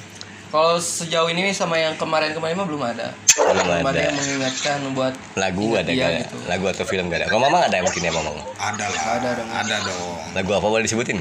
[0.48, 3.12] kalau sejauh ini sama yang kemarin-kemarin mah belum ada.
[3.36, 4.00] Belum ada.
[4.00, 6.22] yang mengingatkan buat Lagu ada Iya, nggak?
[6.24, 6.36] gitu.
[6.48, 7.28] Lagu atau film nggak ada.
[7.28, 8.32] Kalau mama nggak ada mungkin ya mama.
[8.56, 9.50] ada lah Ada dong.
[9.52, 11.20] ada dong Lagu apa boleh disebutin?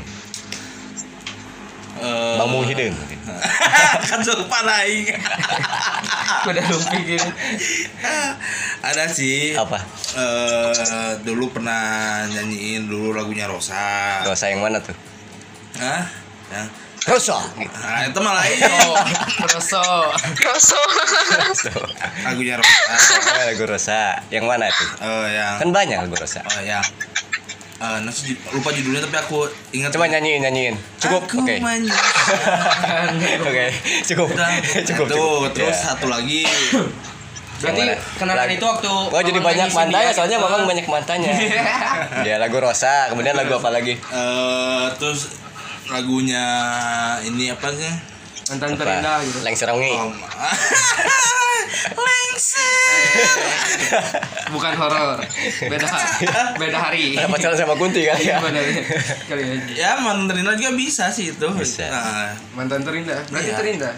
[1.97, 2.77] Eh, Bang mungkin.
[4.11, 5.17] kan lupa naik
[6.47, 7.29] udah lupa gitu.
[8.81, 9.83] ada sih Apa?
[10.15, 14.95] eh dulu pernah nyanyiin dulu lagunya Rosa Rosa yang mana tuh?
[15.81, 16.07] Hah?
[16.55, 16.69] Yang
[17.07, 17.39] Rosa.
[17.55, 17.71] Gitu.
[17.71, 18.67] Nah, itu malah itu
[19.47, 19.83] Rosso.
[20.43, 20.81] Rosso
[22.27, 22.83] lagunya Rosa.
[23.31, 24.03] Oh, lagu Rosa.
[24.27, 24.91] Yang mana tuh?
[25.07, 26.43] Oh, yang Kan banyak lagu Rosa.
[26.43, 26.83] oh yang
[27.77, 29.39] eh nasi lupa judulnya tapi aku
[29.71, 30.75] ingat Coba nyanyiin nyanyiin.
[30.97, 31.29] Cukup.
[31.29, 31.61] Oke.
[33.43, 33.65] Oke.
[34.03, 34.29] Cukup.
[34.35, 34.49] Udah,
[34.83, 35.07] Cukup.
[35.07, 35.53] tuh, cukup.
[35.53, 35.85] terus Ya.
[35.87, 36.49] satu lagi
[37.57, 41.33] Berarti Lagu- itu waktu Oh jadi banyak nyanyi mantan ya sendiri soalnya mamang banyak mantannya.
[42.29, 43.97] ya lagu Rosa, kemudian lagu apa lagi?
[43.97, 45.33] eh terus
[45.87, 46.45] lagunya
[47.23, 47.93] ini apa sih?
[48.47, 48.79] Mantan Apa?
[48.79, 49.93] terindah gitu Lengserongi.
[49.93, 50.11] Oh,
[51.99, 53.19] Lengser.
[54.49, 55.19] bukan horor
[55.61, 55.87] beda
[56.57, 58.39] beda hari Ada pacaran sama Kunti kali ya.
[58.39, 58.63] Benar,
[59.27, 61.47] kali aja Ya mantan terindah juga bisa sih itu.
[61.53, 61.87] Bisa.
[61.87, 63.57] Nah, mantan terindah berarti Iya.
[63.57, 63.95] terindah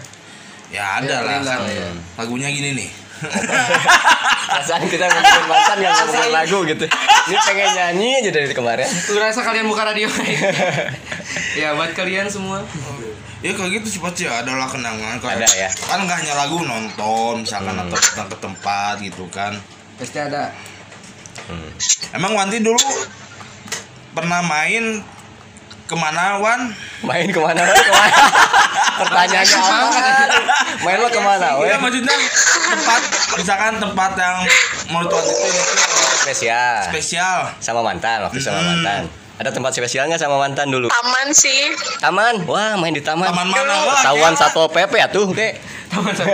[0.69, 1.57] ya ada Ya, lah.
[1.57, 1.65] kan.
[1.65, 1.89] iya.
[2.15, 2.89] Lagunya gini nih.
[4.49, 6.85] Perasaan kita ngomongin mantan yang ngomongin lagu gitu.
[7.27, 8.87] Ini pengen nyanyi aja dari kemarin.
[9.09, 10.07] Lu rasa kalian buka radio
[11.59, 12.63] ya buat kalian semua
[13.39, 15.69] Ya kayak gitu sih pasti adalah kenangan kayak Ada ya?
[15.79, 19.55] kan nggak hanya lagu nonton misalkan atau datang ke tempat gitu kan
[19.95, 20.51] pasti ada
[22.11, 22.83] emang Wanti dulu
[24.11, 24.99] pernah main
[25.85, 27.63] ke mana Wan Main ke mana?
[27.63, 27.79] Wan?
[27.79, 28.17] Ke mana?
[28.99, 29.87] Pertanyaannya apa?
[30.83, 31.47] Main lo ke mana?
[31.57, 31.77] Iya Weh?
[31.79, 32.15] maksudnya
[32.67, 33.01] tempat
[33.33, 34.37] misalkan tempat yang
[34.85, 35.63] menurut Wanti itu, itu
[36.19, 36.83] Spesial.
[36.85, 38.67] spesial Sama mantan waktu sama Hmm.
[38.69, 39.01] mantan.
[39.39, 40.91] Ada tempat spesial nggak sama mantan dulu?
[40.91, 41.71] Taman sih.
[41.97, 42.43] Taman.
[42.43, 43.23] Wah, main di taman.
[43.25, 45.53] taman mana Wah, Tawan kayak Satpol PP ya tuh, Kek.
[45.89, 46.27] taman satu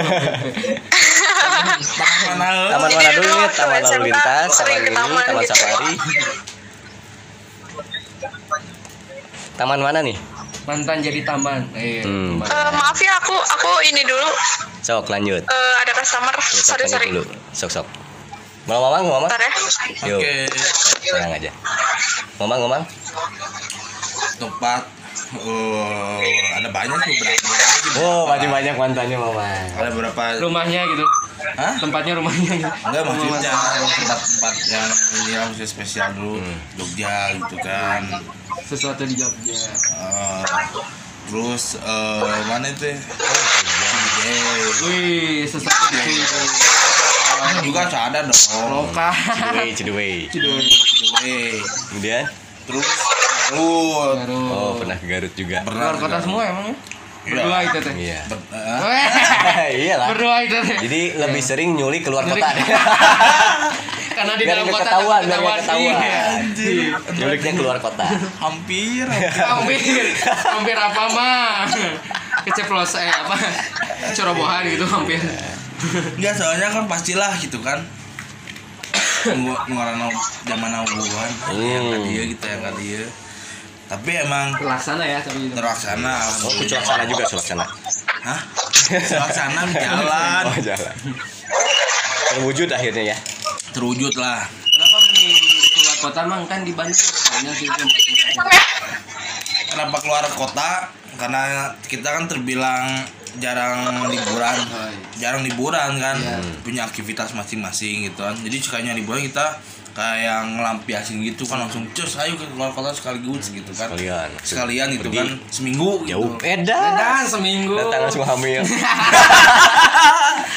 [1.96, 3.50] taman mana Taman mana dulu dulu nih?
[3.54, 5.54] Taman lalu lintas, taman ini, taman taman gitu.
[5.54, 5.94] safari.
[9.56, 10.18] Taman mana nih?
[10.66, 12.42] mantan jadi taman eh Hmm.
[12.42, 14.26] Eh, maaf ya aku aku ini dulu
[14.82, 15.46] Sok lanjut.
[15.46, 16.34] eh, ada customer.
[16.42, 17.14] Sorry sorry.
[17.14, 17.22] dulu.
[17.54, 17.86] Sok sok.
[18.66, 19.30] Mau ngomong ngomong?
[19.30, 19.52] Bentar ya.
[20.10, 20.18] Yuk.
[20.18, 20.34] oke
[21.06, 21.52] Tenang aja.
[22.38, 22.84] Ngomong ngomong.
[24.36, 24.82] tempat
[25.38, 26.20] oh
[26.52, 27.48] ada banyak tuh berapa
[27.96, 29.48] Oh, masih banyak mantannya mama.
[29.72, 31.06] ada berapa rumahnya gitu
[31.56, 31.74] Hah?
[31.80, 33.52] tempatnya rumahnya gitu Enggak maksudnya
[33.96, 36.44] tempat-tempat yang ini yang spesial dulu
[36.76, 38.04] Jogja gitu kan
[38.62, 39.56] sesuatu di Jogja
[39.96, 40.44] Eh,
[41.26, 42.98] terus eh, mana itu ya?
[43.00, 44.44] Ciwidey.
[44.84, 46.16] wih sesuatu di
[47.36, 49.10] Kan juga ada dong Loka
[49.72, 50.64] Cidewey, Cidewey.
[50.64, 51.60] Ciwidey.
[51.90, 52.24] Kemudian,
[52.64, 52.88] terus
[53.46, 55.58] Garut baru oh pernah ke Garut juga.
[55.62, 56.76] pernah keluar kota semua emang ya
[57.26, 57.34] Iya.
[57.34, 58.20] berdua itu teh Iya.
[58.24, 58.46] Ber-
[59.82, 60.08] iya lah.
[60.14, 62.48] berdua itu teh Jadi lebih sering nyulik keluar kota.
[64.16, 65.96] karena di dalam kota ketahuan, biar ketahuan.
[65.98, 66.22] Iya.
[66.38, 66.94] Anjir.
[67.18, 68.06] Nyuliknya keluar kota.
[68.46, 69.82] hampir hampir
[70.46, 71.66] hampir apa mah
[72.44, 73.36] keceplos eh apa
[74.14, 75.18] cerobohan gitu hampir
[76.16, 77.84] Enggak soalnya kan pastilah gitu kan
[79.26, 79.98] Ngeluaran
[80.44, 82.04] zaman hubungan Yang Hmm.
[82.06, 83.04] dia gitu yang ke dia
[83.86, 87.66] Tapi emang terlaksana ya tapi gitu terlaksana Oh, ke Culaksana juga Culaksana.
[88.24, 88.40] Hah?
[88.88, 90.96] Terlaksana jalan Oh, jalan.
[92.28, 93.18] Terwujud akhirnya ya.
[93.72, 95.38] Terwujud lah kenapa mending
[95.70, 97.84] keluar kota mang kan di Bandung banyak sih itu
[99.68, 100.90] Kenapa keluar kota?
[101.16, 101.42] Karena
[101.82, 103.08] kita kan terbilang
[103.38, 104.84] jarang liburan iya.
[105.18, 106.38] Jarang liburan kan Iya.
[106.62, 109.58] Punya aktivitas masing-masing gitu kan Jadi sekalinya liburan kita
[109.92, 114.28] kayak ngelampiasin gitu kan langsung cus ayo ke keluar kota sekaligus gitu kan Sekalian.
[114.44, 115.18] sekalian gitu Pergi.
[115.18, 116.36] kan seminggu Jauh.
[116.36, 116.44] gitu.
[116.44, 116.92] Edan.
[116.94, 118.60] dan seminggu Datang langsung hamil.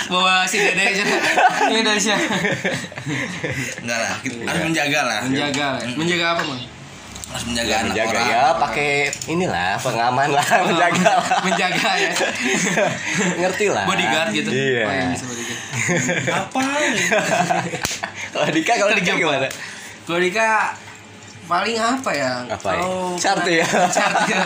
[0.09, 1.05] bawa si dede aja
[1.69, 2.25] ini dari siapa
[3.79, 6.61] enggak lah kita harus menjaga lah menjaga menjaga apa mang
[7.29, 8.91] harus menjaga Ya, anak menjaga orang ya, pakai
[9.27, 11.25] inilah pengaman lah, menjaga lah.
[11.47, 12.11] menjaga ya
[13.41, 13.85] Ngerti lah.
[13.85, 14.83] bodyguard gitu Iya.
[14.83, 15.61] oh, iya, bisa bodyguard
[16.41, 16.61] apa
[18.29, 19.49] Kalau Dika, kalau Dika gimana?
[20.03, 20.49] kalau Dika
[21.45, 22.81] paling apa ya Apa ya?
[22.81, 23.67] Kalau Cart ya?
[23.89, 24.43] cart ya.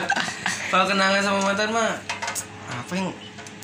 [0.69, 1.91] kalau kenangan sama mantan mah
[2.65, 3.09] apa yang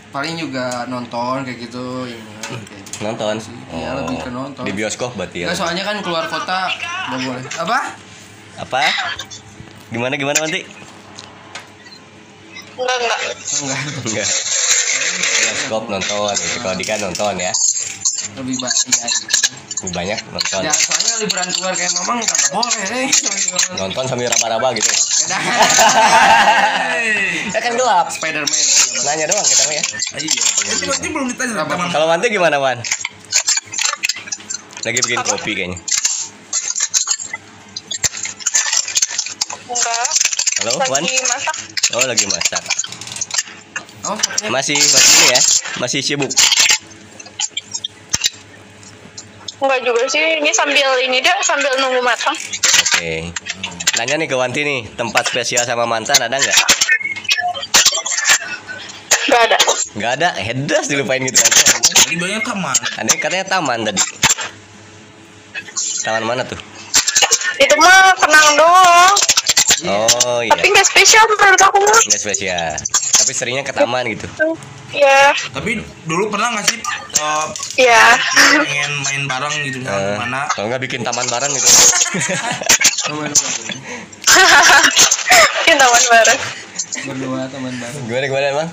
[0.09, 2.23] paling juga nonton kayak gitu yang
[2.61, 2.99] kayak gitu.
[3.01, 3.35] Nonton.
[3.71, 4.63] Iya, lebih ke nonton.
[4.63, 5.47] Di bioskop berarti ya.
[5.47, 6.69] Nggak, soalnya kan keluar kota
[7.09, 7.79] nggak boleh apa
[8.59, 8.83] Apa?
[9.95, 10.67] Gimana gimana nanti?
[12.79, 13.21] Enggak enggak.
[13.63, 14.29] enggak Enggak.
[15.19, 16.57] Bioskop nonton, gitu.
[16.63, 17.53] kalau Dika nonton ya.
[18.39, 19.09] lebih banyak ya.
[19.83, 20.61] Lebih banyak nonton.
[20.67, 23.09] ya soalnya liburan keluar kayak mamang nggak boleh deh
[23.79, 24.91] Nonton sambil raba-raba gitu.
[27.49, 28.13] Ya kan gelap.
[28.13, 28.53] Spiderman
[29.07, 29.85] Nanya doang kita mah ya.
[30.21, 30.43] iya
[30.77, 32.79] itu berarti belum ditanya Kalau Wanti gimana, Wan?
[34.85, 35.79] Lagi bikin kopi kayaknya.
[39.69, 40.09] Enggak.
[40.65, 41.05] Halo, Wan?
[41.05, 41.57] Lagi masak.
[41.93, 42.63] Oh, lagi masak.
[44.09, 44.17] oh
[44.49, 45.41] Masih masih ini ya?
[45.77, 46.33] Masih sibuk.
[49.61, 50.41] Enggak juga sih.
[50.41, 52.33] Ini sambil ini deh, sambil nunggu matang.
[52.81, 53.29] Oke.
[54.01, 56.59] Nanya nih ke Wanti nih, tempat spesial sama mantan ada nggak?
[59.29, 59.59] Enggak ada.
[59.99, 61.65] Nggak ada, hedas dilupain gitu aja.
[62.09, 64.01] jadi banyak taman Aneh katanya taman tadi.
[66.07, 66.57] Taman mana tuh?
[67.61, 69.13] Itu mah kenang doang.
[69.85, 72.01] Oh iya, Tapi nggak spesial menurut aku mah.
[72.03, 72.75] nggak spesial.
[73.15, 74.27] Tapi seringnya ke taman gitu.
[74.89, 77.47] Ya, tapi dulu pernah nggak sih eh,
[77.85, 78.17] ya.
[78.57, 81.69] pengen main bareng gitu Eh, ke mana kalau nggak bikin taman bareng gitu.
[85.61, 86.41] Ini taman bareng.
[87.01, 88.69] berdua teman baru Gimana gimana emang?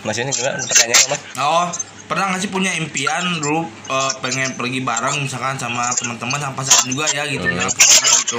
[0.00, 1.22] Maksudnya gimana pertanyaannya Bang?
[1.38, 1.66] Oh,
[2.10, 6.90] pernah nggak sih punya impian dulu eh, pengen pergi bareng misalkan sama teman-teman sama pasangan
[6.90, 7.54] juga ya gitu Hmm.
[7.54, 7.86] misalkan
[8.26, 8.38] gitu.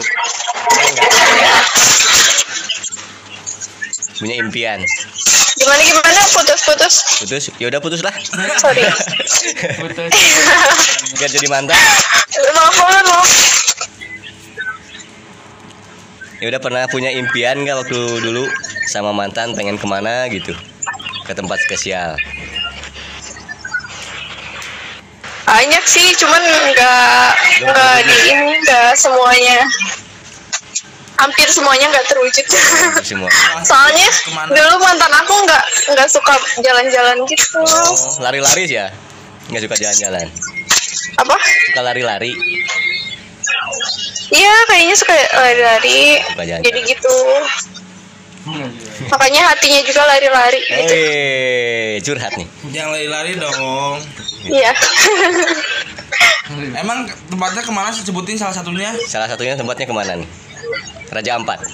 [4.19, 4.79] Punya impian.
[5.57, 6.95] Gimana gimana putus-putus.
[7.23, 8.13] Putus, ya udah putus lah.
[8.59, 8.83] Sorry.
[9.81, 10.11] Putus.
[11.17, 11.79] Biar jadi mantan.
[12.53, 13.25] Maaf banget loh.
[16.41, 18.45] Ya udah pernah punya impian nggak waktu dulu
[18.89, 20.53] sama mantan pengen ke mana gitu?
[21.25, 22.17] Ke tempat spesial.
[25.51, 26.39] Banyak sih, cuman
[26.71, 27.27] nggak
[27.67, 29.59] nggak di ini nggak semuanya.
[31.19, 32.45] Hampir semuanya nggak terwujud.
[33.03, 33.29] Semua.
[33.69, 34.49] Soalnya Ke mana?
[34.49, 36.33] dulu mantan aku nggak nggak suka
[36.63, 37.59] jalan-jalan gitu.
[37.61, 38.87] Oh, lari-lari sih ya?
[39.51, 40.27] Nggak suka jalan-jalan.
[41.19, 41.35] Apa?
[41.67, 42.31] Suka lari-lari.
[44.31, 46.23] Iya, kayaknya suka lari-lari.
[46.31, 46.61] Suka jalan.
[46.63, 47.15] Jadi gitu.
[49.11, 50.93] Makanya hatinya juga lari-lari gitu.
[50.95, 52.47] Eh, curhat nih.
[52.71, 53.99] Jangan lari-lari dong.
[54.47, 54.73] Iya.
[56.81, 58.91] Emang tempatnya ke mana sih sebutin salah satunya?
[59.07, 60.27] Salah satunya tempatnya ke mana nih?
[61.11, 61.59] Raja Ampat.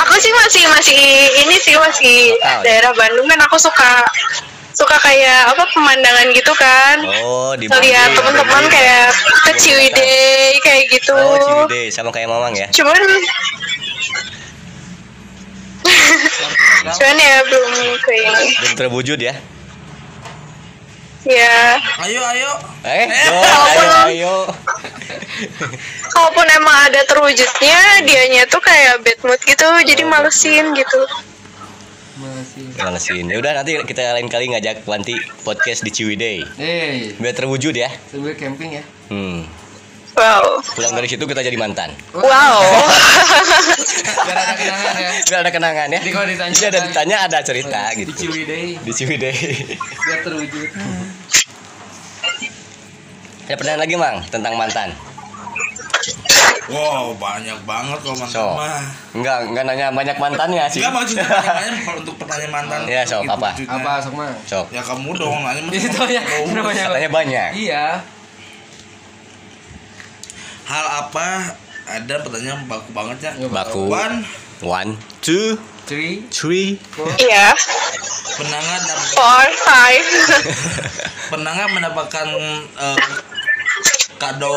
[0.00, 1.02] aku sih masih masih
[1.42, 2.62] ini sih masih ya?
[2.62, 4.06] daerah Bandung kan aku suka
[4.70, 7.02] suka kayak apa pemandangan gitu kan.
[7.26, 9.12] Oh, di Lihat teman-teman kayak
[9.44, 11.12] ke Ciwidey kayak gitu.
[11.18, 12.70] Oh, Ciwidey sama kayak Mamang ya.
[12.72, 12.96] Cuman
[16.90, 18.46] Cuman ya belum ke ini.
[18.56, 19.34] Belum terwujud ya.
[21.20, 22.50] Ya, Ayo, ayo.
[22.80, 24.34] Eh, Eh, yo, walaupun- ayo, ayo.
[26.08, 31.00] kalaupun emang ada terwujudnya, dianya tuh kayak bad mood gitu, jadi malesin gitu.
[32.16, 32.64] Masih.
[32.74, 33.24] Langsin.
[33.26, 36.40] Ya udah nanti kita lain kali ngajak Wanti podcast di Ciwidey.
[36.56, 37.92] Eh, Biar terwujud ya.
[38.08, 38.84] sambil camping ya.
[39.08, 39.44] Hmm.
[40.20, 41.96] Wow, Pulang dari situ kita jadi mantan.
[42.12, 42.60] wow.
[44.20, 45.10] Biar ada kenangan ya.
[45.22, 45.98] Biar ada kenangan ya.
[45.98, 48.12] Jadi kalau ditanya- Jadi ada ditanya ada cerita Di gitu.
[48.12, 49.34] Ciwidey Di Ciwidey.
[49.78, 50.68] biar terwujud.
[53.42, 54.92] Ada pertanyaan lagi, Mang, tentang mantan.
[56.68, 58.54] Wow, banyak banget kalau mantan So.
[58.54, 58.78] mah.
[59.10, 60.78] Enggak, enggak nanya banyak mantannya sih.
[60.78, 62.78] Enggak maksudnya pertanyaannya kalau untuk pertanyaan mantan.
[62.86, 63.48] Iya, sok, gitu apa?
[63.58, 64.30] Apa sok mah?
[64.46, 64.66] Sok.
[64.70, 65.60] Ya kamu dong nanya.
[65.74, 66.22] Itu ya.
[66.22, 67.48] Oh, Katanya banyak.
[67.56, 67.84] Iya.
[70.70, 73.32] Hal apa ada pertanyaan baku banget ya?
[73.44, 73.90] Baku.
[73.90, 74.22] One,
[74.60, 76.78] One, two, Three, three.
[76.94, 77.10] four.
[77.18, 77.50] Iya,
[78.38, 80.06] nggak dap- four, five.
[81.32, 82.26] pernah nggak mendapatkan
[82.78, 82.98] eh,
[84.14, 84.54] kado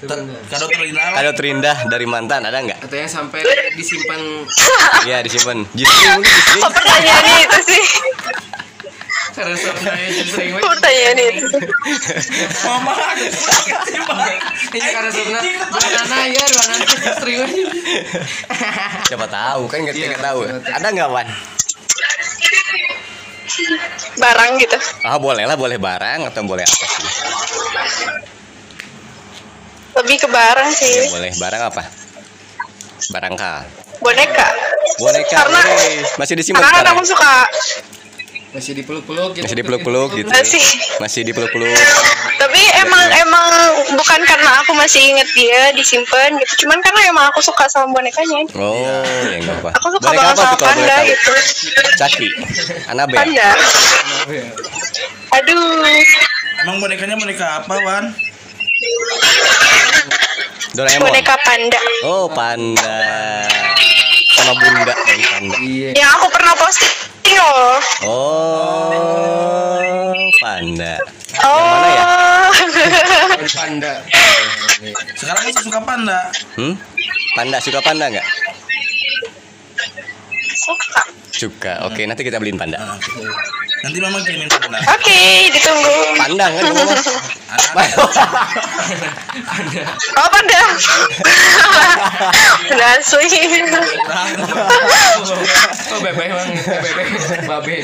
[0.00, 1.06] ter- kado terindah?
[1.12, 2.80] Kado terindah dari mantan ada nggak?
[2.80, 3.44] Atau yang sampai
[3.74, 4.20] disimpan
[5.04, 5.68] Iya disimpan.
[5.74, 6.58] Justru mungkin justru.
[6.64, 7.84] Pertanyaannya itu sih?
[9.32, 10.60] Karena sampai justru ini.
[10.60, 11.46] Pertanyaan itu.
[12.62, 13.26] Mama ada.
[14.70, 17.62] Ini karena sebenarnya dua nana ya, dua nana justru ini.
[19.04, 20.38] Siapa tahu kan nggak Iya, nggak tahu.
[20.42, 20.74] siapa tahu.
[20.74, 21.28] Ada nggak Wan?
[24.14, 24.76] Barang gitu.
[25.02, 27.04] Ah boleh lah boleh barang atau boleh apa sih?
[29.92, 30.96] Lebih ke barang Ya, sih.
[31.08, 31.82] boleh barang apa?
[33.10, 33.68] Barangkal.
[34.00, 34.48] Boneka.
[34.96, 35.36] Boneka.
[35.36, 36.96] Karena- eh, masih disimpan Karena sekarang.
[36.96, 37.32] aku suka
[38.52, 39.44] Masih dipeluk-peluk gitu.
[39.44, 40.28] Masih dipeluk-peluk gitu.
[40.28, 40.64] Masih.
[41.00, 41.72] Masih dipeluk-peluk.
[42.36, 43.46] tapi emang emang
[43.94, 48.42] bukan karena aku masih inget dia disimpan gitu cuman karena emang aku suka sama bonekanya
[48.52, 48.74] Oh,
[49.22, 49.70] ya enggak apa.
[49.72, 51.32] aku suka Boneka banget apa sama panda gitu
[51.96, 52.28] Caki.
[52.88, 53.14] Anabel.
[53.14, 53.48] panda
[55.32, 55.86] aduh
[56.58, 58.04] Emang bonekanya boneka apa, Wan?
[60.72, 61.04] Doraemon.
[61.04, 62.98] boneka panda Oh, panda.
[64.34, 65.56] Sama bunda dan panda.
[65.58, 65.88] Iya.
[65.94, 66.90] yang aku pernah posting
[67.34, 69.78] loh Oh,
[70.40, 70.98] panda.
[71.44, 72.04] oh mana ya?
[73.52, 73.92] Panda.
[75.14, 76.18] Sekarang masih suka panda.
[76.56, 76.74] Hmm?
[77.32, 78.26] Panda suka panda nggak?
[80.62, 81.72] Suka Suka.
[81.88, 82.76] Oke, nanti kita beliin panda.
[82.76, 83.00] Nah,
[83.82, 84.78] Nanti mama kirimin panda.
[84.78, 85.18] oke
[85.50, 87.00] ditunggu Panda kan ngomong.
[90.12, 90.60] oh panda
[92.68, 93.26] panda asli
[95.92, 97.08] Oh, bebek bang, bebek,
[97.48, 97.76] babe.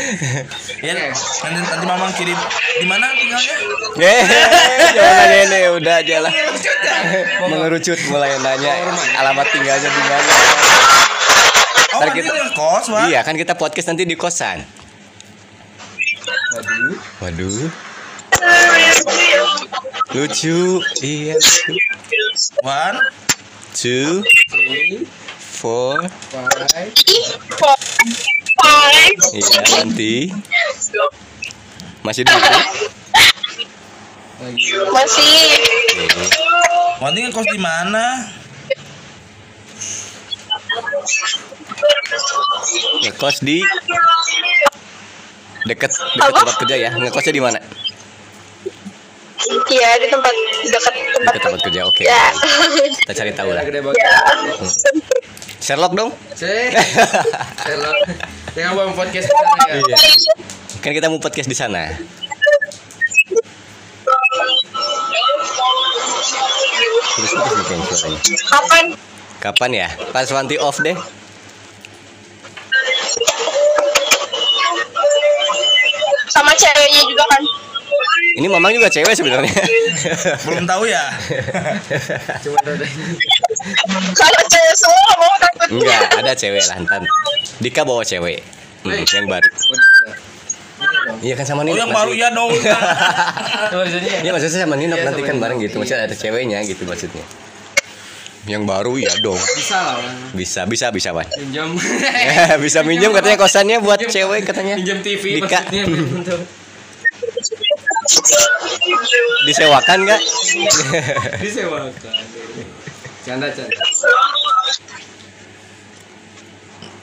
[0.81, 2.39] Ya, nanti nanti mama kirim
[2.79, 3.55] di mana tinggalnya?
[3.99, 4.23] Eh,
[4.95, 6.33] jangan nanya ini, udah aja lah.
[7.43, 8.73] Mengerucut mulai nanya
[9.19, 10.33] alamat tinggalnya di mana.
[11.99, 13.11] Oh, Ntar nanti kita- kos, Wan.
[13.11, 14.63] Iya, kan kita podcast nanti di kosan.
[16.55, 16.95] Waduh.
[17.19, 17.59] Waduh,
[20.15, 20.79] lucu.
[21.03, 21.35] Iya.
[22.63, 22.95] Wan.
[23.75, 25.07] Two, Three,
[25.39, 26.07] four.
[26.31, 26.91] five.
[28.55, 30.31] five Iya, nanti
[32.01, 32.31] masih di
[34.89, 35.39] masih
[35.99, 36.25] Oke.
[36.99, 38.23] Wan tinggal kos di mana?
[43.03, 43.59] Ngekos di
[45.67, 46.39] deket deket Apa?
[46.43, 46.91] tempat kerja ya.
[46.95, 47.59] Ngekosnya di mana?
[49.49, 50.35] Iya di tempat
[50.67, 51.81] dekat tempat Deket tempat kerja.
[51.89, 52.03] Oke.
[52.07, 52.31] Ya.
[53.05, 53.63] Kita cari tahu lah.
[53.67, 54.13] Ya.
[55.59, 56.11] Sherlock dong.
[56.39, 57.93] Hello.
[58.55, 59.75] Jangan bawa podcast sana ya.
[59.83, 59.97] Iya.
[60.79, 61.91] Kan kita mau podcast di sana.
[67.19, 68.21] Terus terus bikin suaranya.
[68.47, 68.85] Kapan?
[69.39, 69.89] Kapan ya?
[70.11, 70.99] Pas Wanti off deh.
[76.29, 77.43] Sama ceweknya juga kan?
[78.39, 79.51] Ini mamang juga cewek sebenarnya.
[80.47, 81.03] belum tahu ya
[82.47, 82.79] Cuma ada
[84.15, 85.75] Kalau cewek semua mau takutnya.
[85.75, 87.03] Enggak, ada cewek lah ntar.
[87.59, 88.39] Dika bawa cewek.
[88.87, 89.49] Hmm, yang baru.
[91.19, 91.83] Iya kan sama oh Nino.
[91.83, 92.55] yang baru ya dong
[93.75, 94.23] maksudnya.
[94.23, 95.83] Iya maksudnya sama Nino Iya, nanti kan bareng gitu.
[95.83, 97.27] Maksudnya ada ceweknya gitu maksudnya.
[98.49, 99.37] Yang baru ya dong.
[99.37, 100.01] Bisa lah.
[100.33, 101.29] Bisa, bisa, bisa, Wan.
[101.29, 101.77] Pinjam.
[102.65, 104.81] bisa minjem katanya kosannya buat cewek katanya.
[104.81, 105.85] Pinjam TV Dika maksudnya.
[106.17, 106.41] Untuk
[109.45, 110.21] disewakan nggak?
[111.45, 112.15] disewakan.
[113.29, 113.77] Canda canda.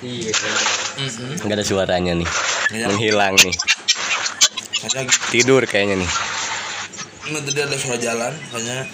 [0.02, 0.34] Iya.
[1.46, 2.30] Nggak ada suaranya nih.
[2.74, 2.86] Iya.
[2.90, 3.56] Menghilang nih.
[5.30, 6.12] Tidur kayaknya nih.
[7.26, 8.86] ini tadi ada suara jalan kayaknya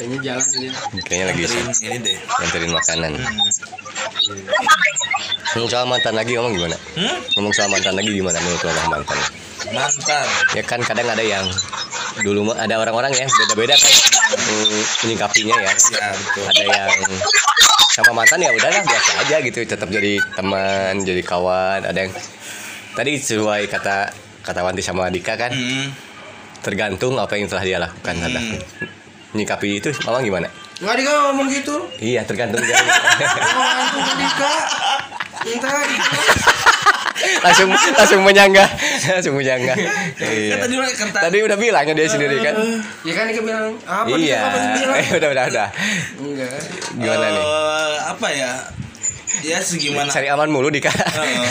[0.00, 0.72] Kayaknya jalan dia.
[1.04, 3.12] Kayaknya lagi nganterin ini deh nganterin makanan.
[5.52, 6.76] Ngomong soal mantan lagi ngomong gimana?
[6.96, 7.16] hmm?
[7.36, 9.18] Ngomong soal mantan lagi gimana menurut lo mantan?
[9.76, 10.26] mantan
[10.56, 11.44] Ya kan kadang ada yang
[12.24, 13.92] dulu ada orang-orang yang beda-beda kan
[14.40, 15.68] mm, menyikapinya ya.
[15.68, 16.92] ya betul Ada yang
[17.92, 21.84] sama mantan ya udahlah biasa aja gitu, tetap jadi teman, jadi kawan.
[21.84, 22.12] Ada yang
[22.96, 25.92] tadi sesuai kata kata Wanti sama Dika kan hmm.
[26.64, 28.16] tergantung apa yang telah dia lakukan.
[28.16, 28.40] Ada
[29.34, 30.48] menyikapi itu memang gimana?
[30.80, 31.76] Nggak Dika ngomong gitu.
[32.00, 32.76] Iya tergantung dia.
[32.76, 34.54] Ngomong gitu Dika.
[35.40, 35.72] Entar.
[37.40, 38.68] langsung langsung menyanggah
[39.12, 39.92] langsung menyanggah kan
[40.24, 40.56] iya.
[40.56, 40.74] tadi
[41.12, 42.56] tadi udah bilangnya dia sendiri kan
[43.04, 44.96] Ya kan Dika bilang apa iya sih bilang?
[44.96, 45.68] eh, udah udah udah
[46.20, 46.60] Enggak.
[46.96, 48.50] gimana nih eh, apa ya
[49.46, 50.90] ya segimana cari aman mulu dika.
[50.90, 51.46] Heeh.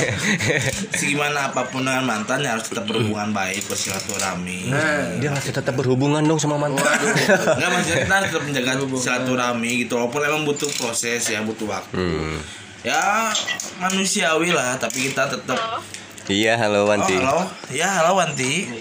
[0.99, 4.69] segimana apa pun dengan mantan ya harus tetap berhubungan baik bersilaturahmi.
[4.69, 6.83] Nah, dia masih tetap berhubungan dong sama mantan.
[6.83, 11.95] Enggak maksudnya kita tetap menjaga silaturahmi gitu walaupun emang butuh proses ya butuh waktu.
[11.95, 12.37] Hmm.
[12.79, 13.27] ya
[13.75, 15.83] manusiawi lah tapi kita tetap
[16.31, 17.15] iya halo oh, Wanti.
[17.19, 17.43] halo.
[17.75, 18.71] Ya halo Wanti.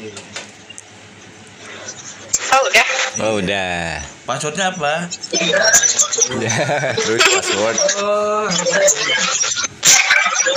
[2.49, 2.89] Oh udah.
[3.19, 5.09] oh udah passwordnya apa?
[6.37, 6.53] Ya,
[7.01, 7.77] terus password.
[8.05, 8.45] Oh,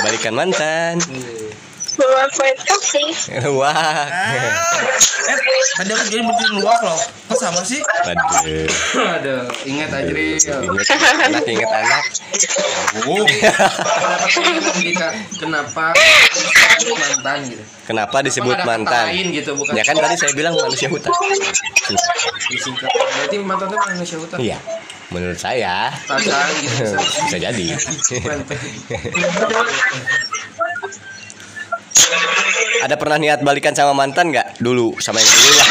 [0.04, 1.00] balikan mantan
[1.92, 3.04] Bawa kue kopi.
[3.52, 5.38] wah eh
[5.76, 8.68] tadi aku jadi berarti luak loh kok sama sih waduh
[9.20, 10.40] aduh, ingat Ajri.
[10.40, 10.88] inget
[11.22, 12.04] anak inget anak
[13.06, 13.26] oh
[15.36, 15.92] Kenapa
[16.92, 17.64] mantan gitu?
[17.86, 19.74] kenapa disebut Kenapa ada mantan lain gitu, bukan?
[19.76, 21.12] ya kan tadi saya bilang manusia hutan
[22.52, 22.88] Disingkat.
[22.92, 24.38] Berarti mantan itu manusia hutan.
[24.40, 24.58] iya
[25.12, 26.96] menurut saya Perasaan gitu.
[27.28, 27.68] bisa jadi
[32.82, 35.70] ada pernah niat balikan sama mantan nggak dulu sama yang dulu lah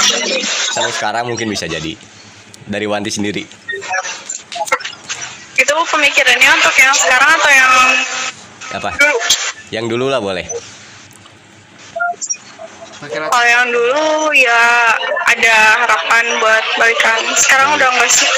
[0.70, 1.94] sampai sekarang mungkin bisa jadi
[2.70, 3.44] dari Wanti sendiri
[5.60, 7.72] Itu pemikirannya untuk yang sekarang atau yang
[8.70, 9.16] apa dulu?
[9.70, 10.46] yang dulu lah boleh.
[13.00, 14.92] Kalau yang dulu ya
[15.24, 17.20] ada harapan buat balikan.
[17.32, 18.28] Sekarang udah enggak sih.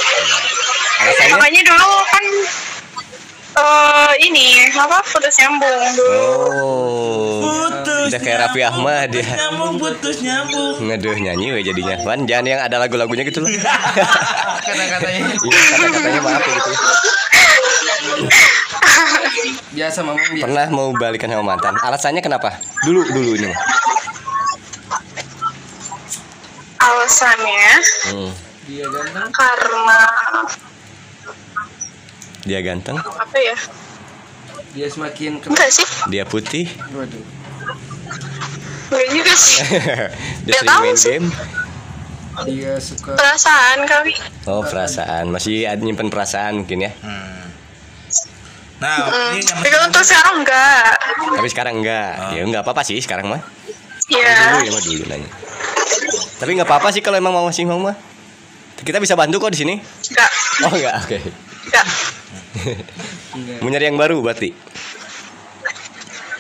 [1.03, 2.25] alasannya Makanya dulu kan
[3.53, 6.25] eh ini apa putus nyambung dulu.
[6.57, 12.25] oh putus udah kayak Raffi Ahmad ya nyambung putus nyambung Ngaduh nyanyi we jadinya Wan
[12.25, 13.53] jangan yang ada lagu-lagunya gitu lah
[14.67, 16.73] Kata-katanya Iya kata-katanya maaf ya gitu
[19.73, 20.45] biasa mamang biasa.
[20.45, 22.61] Pernah mau balikan sama mantan Alasannya kenapa?
[22.85, 23.51] Dulu, dulu ini.
[26.83, 27.69] Alasannya
[28.13, 28.33] hmm.
[28.63, 29.27] Dia ganteng.
[29.35, 30.01] karena
[32.43, 33.57] Dia ganteng apa ya?
[34.73, 35.53] Dia semakin keren.
[35.53, 35.87] Enggak sih.
[36.09, 37.25] Dia putih Waduh.
[38.89, 39.59] Enggak juga sih.
[40.45, 41.09] Dia Nggak sering tahu main sih.
[41.13, 41.27] game
[42.45, 44.15] Dia suka Perasaan kali.
[44.45, 47.45] Oh perasaan Masih ada nyimpen perasaan mungkin ya Hmm.
[48.79, 49.31] nah Hmm.
[49.33, 50.97] ini Tapi kalau untuk sekarang enggak.
[51.31, 53.39] Tapi sekarang enggak Ya enggak apa-apa sih sekarang mah
[54.03, 54.59] Dulu Ya.
[54.67, 55.31] mah dulu nanya
[56.37, 57.95] Tapi enggak apa-apa sih kalau emang mau masih mau mah
[58.77, 60.31] Kita bisa bantu kok di sini Enggak.
[60.63, 61.52] Oh enggak oke Enggak.
[61.67, 61.87] Enggak.
[63.63, 64.53] Mau nyari yang baru berarti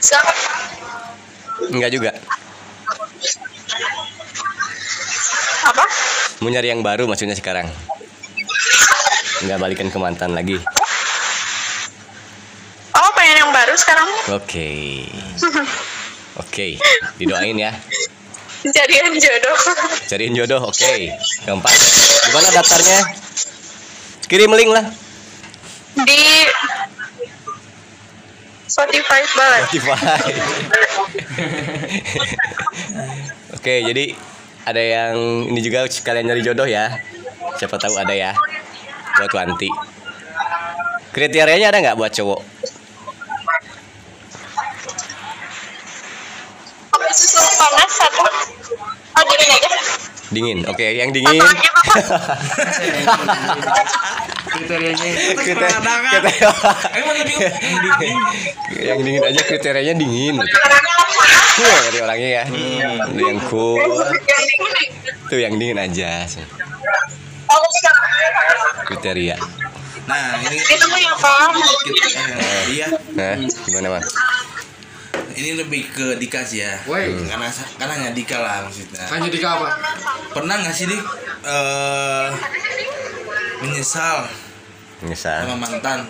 [0.02, 0.32] Siapa?
[1.72, 2.10] Enggak juga
[5.66, 5.84] Apa?
[6.42, 7.70] Mau nyari yang baru maksudnya sekarang
[9.42, 10.60] Enggak balikan ke mantan lagi
[14.32, 14.70] Oke.
[16.42, 16.80] Oke,
[17.20, 17.72] didoain ya.
[18.62, 19.58] Jadian jodoh.
[20.08, 20.94] Cariin jodoh, oke.
[21.44, 21.76] Keempat.
[22.30, 23.00] Gimana daftarnya?
[24.30, 24.86] Kirim link lah.
[26.06, 26.22] Di
[28.82, 29.62] Spotify banget.
[29.62, 29.94] Spotify.
[33.54, 34.18] Oke, jadi
[34.66, 35.14] ada yang
[35.54, 36.98] ini juga sekalian nyari jodoh ya.
[37.62, 38.34] Siapa tahu ada ya.
[39.22, 39.70] Buat Wanti.
[41.14, 42.42] Kriterianya ada nggak buat cowok?
[47.54, 48.26] Panas satu.
[49.14, 49.70] Oh, dingin aja.
[50.34, 50.58] Dingin.
[50.66, 51.38] Oke, yang dingin.
[54.62, 55.04] Kriterianya
[55.34, 55.82] kriteria-
[56.96, 57.14] Emang
[58.78, 60.36] yang dingin aja kriterianya dingin.
[61.52, 62.44] Cool dari orangnya ya.
[63.02, 63.82] Ada yang cool.
[65.26, 66.24] Tuh yang dingin aja.
[68.84, 69.36] Kriteria.
[70.02, 71.48] Nah, ini Ditunggu ya, Pak.
[71.54, 72.86] eh, iya.
[73.14, 74.10] Nah, gimana mas?
[75.32, 76.76] Ini lebih ke Dika sih ya.
[76.84, 77.14] Woi.
[77.24, 79.00] Karena karena hanya Dika lah maksudnya.
[79.06, 79.68] kan jadi apa
[80.34, 81.00] Pernah nggak sih Dik
[81.42, 82.28] eh
[83.62, 84.26] menyesal
[85.02, 85.44] Misal.
[85.44, 86.00] sama mantan?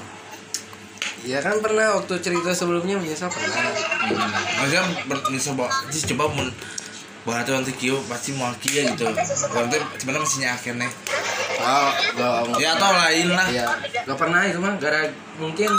[1.22, 4.26] ya kan pernah waktu cerita sebelumnya menyesal pernah Hmm.
[4.58, 6.50] Maksudnya ber- menyesal bahwa sih coba mun
[7.22, 9.06] bahwa nanti kio pasti mau kia gitu.
[9.06, 10.88] Nanti sebenarnya masih akhirnya.
[11.54, 13.46] oh gak Ya atau lain lah.
[13.48, 13.66] ya
[14.02, 15.06] gak pernah itu mah gara
[15.38, 15.70] mungkin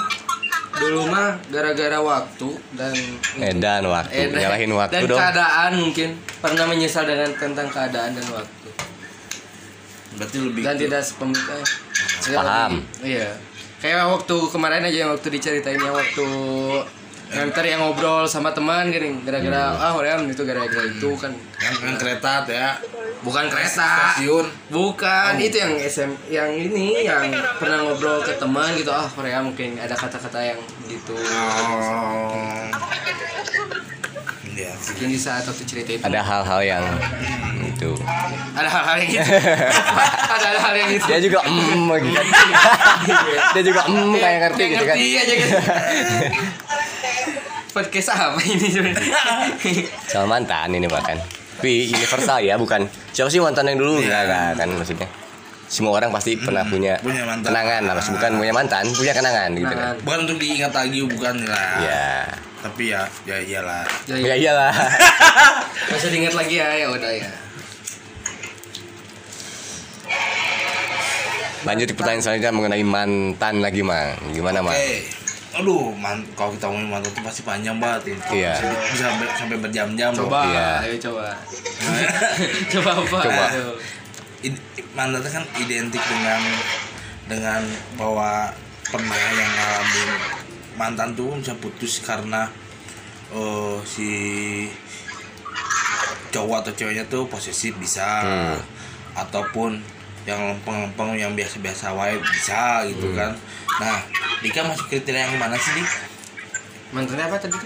[0.74, 2.96] dulu mah gara-gara waktu dan
[3.38, 5.20] Edan waktu, dan- nyalahin waktu dan dong.
[5.20, 6.10] keadaan mungkin
[6.40, 8.68] pernah menyesal dengan tentang keadaan dan waktu
[10.14, 11.62] Berarti lebih dan ke- tidak sepemikiran
[12.34, 12.74] Paham.
[13.02, 13.30] iya.
[13.78, 16.28] Kayak waktu kemarin aja yang waktu diceritain yang waktu
[17.30, 19.20] nganter yang ngobrol sama teman gini.
[19.22, 21.34] Gara-gara ah orang itu gara-gara itu kan.
[21.58, 22.72] Yang, yang kereta tuh ya.
[23.20, 24.14] bukan kereta.
[24.14, 24.46] Stasiun.
[24.70, 25.36] bukan.
[25.36, 28.88] Itu yang SM yang ini yang pernah ngobrol ke teman gitu.
[28.88, 31.16] Ah Korea mungkin ada kata-kata yang gitu.
[31.16, 32.72] Oh.
[34.54, 34.72] Iya.
[34.76, 34.94] sih.
[34.94, 36.84] mungkin di saat waktu cerita itu Ada hal-hal yang
[37.64, 37.92] itu.
[38.54, 39.34] ada hal-hal yang gitu
[40.36, 42.22] ada hal-hal yang gitu Dia juga mm gitu.
[43.54, 44.96] Dia juga mm kayak ngerti gitu kan.
[44.96, 45.56] ngerti aja gitu
[47.74, 49.18] podcast apa ini sebenarnya
[50.06, 51.18] Sama mantan ini bahkan.
[51.54, 52.86] Tapi universal ya, bukan.
[53.10, 53.98] Siapa sih mantan yang dulu?
[53.98, 55.08] Enggak kan maksudnya.
[55.74, 57.50] Semua orang pasti pernah punya, punya mantan.
[57.50, 59.98] kenangan, lah, bukan punya mantan, punya kenangan gitu kan.
[60.00, 61.74] Bukan untuk diingat lagi bukan lah.
[61.82, 62.10] Ya.
[62.62, 63.82] Tapi ya ya iyalah.
[64.06, 64.36] ya, Ya ya.
[64.38, 64.74] iyalah.
[65.92, 67.32] Usah diingat lagi ya ya udah ya
[71.64, 74.20] Lanjut di pertanyaan selanjutnya mengenai mantan lagi, Mang.
[74.30, 74.76] Gimana, Mang?
[74.76, 75.08] Oke.
[75.54, 78.32] Aduh, man, kalau kita ngomongin mantan itu pasti panjang banget itu.
[78.36, 78.52] Iya.
[78.54, 80.12] Bisa, bisa sampai- sampai berjam-jam.
[80.12, 80.70] coba Iya.
[80.84, 81.26] ayo coba
[82.74, 83.46] coba apa Coba.
[83.50, 83.70] Ayo.
[84.44, 84.60] Itu
[85.32, 86.42] kan identik dengan
[87.26, 87.62] dengan
[87.96, 88.52] bahwa
[88.92, 90.10] pernah yang ngalamin
[90.76, 92.52] mantan tuh bisa putus karena
[93.32, 94.10] eh, si
[96.34, 98.58] cowok atau ceweknya tuh posesif bisa Hmm.
[99.14, 99.78] ataupun
[100.26, 103.18] yang lempeng-lempeng yang biasa-biasa wae bisa gitu Hmm.
[103.18, 103.32] kan
[103.80, 103.98] nah
[104.42, 105.88] Dika masuk kriteria yang mana sih Dik?
[106.94, 107.58] Mantannya apa tadi?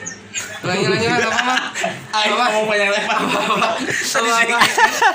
[0.64, 1.60] Ulangi mas apa mah
[2.16, 2.46] apa?
[2.56, 3.18] mau banyak lebar.
[3.20, 3.70] Apa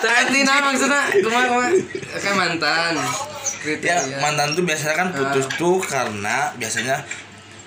[0.05, 1.69] Tadi nah maksudnya ke mana ke mana?
[2.21, 2.93] Kan mantan.
[3.01, 3.07] Ya
[3.63, 7.01] kriteria mantan tuh biasanya kan putus tuh karena biasanya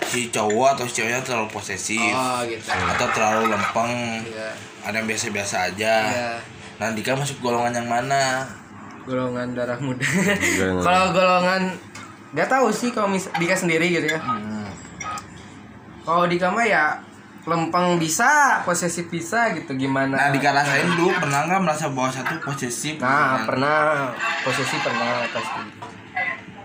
[0.05, 2.69] si cowok atau si ceweknya terlalu posesif oh gitu.
[2.69, 4.21] atau terlalu lempeng.
[4.29, 4.53] Ya
[4.85, 5.95] ada yang biasa-biasa aja.
[6.05, 6.31] Ya
[6.77, 8.45] nah Dika masuk golongan yang mana?
[9.07, 10.05] Golongan darah muda.
[10.85, 11.73] Kalau golongan
[12.35, 14.19] nggak tahu sih kalau mis Dika sendiri gitu ya
[16.05, 16.85] kalau Dika mah ya
[17.43, 22.33] lempeng bisa posesif bisa gitu gimana nah Dika rasain dulu pernah nggak merasa bahwa satu
[22.39, 23.45] posesif nah Kan?
[23.45, 23.77] pernah
[24.41, 25.61] posesif pernah pasti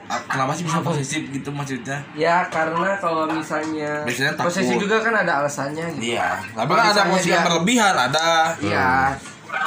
[0.07, 4.51] Ah, kenapa sih bisa posesif gitu maksudnya ya karena kalau misalnya Biasanya takut.
[4.51, 8.29] posesif juga kan ada alasannya gitu iya tapi kan ada posisi yang dia- berlebihan ada
[8.59, 8.91] Iya.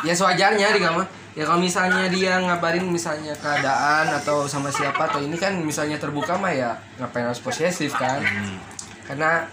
[0.04, 1.08] Ya sewajarnya di mah.
[1.32, 6.36] Ya kalau misalnya dia ngabarin misalnya keadaan atau sama siapa atau ini kan misalnya terbuka
[6.36, 8.20] mah ya ngapain harus posesif kan?
[8.20, 8.60] Hmm.
[9.06, 9.48] Karena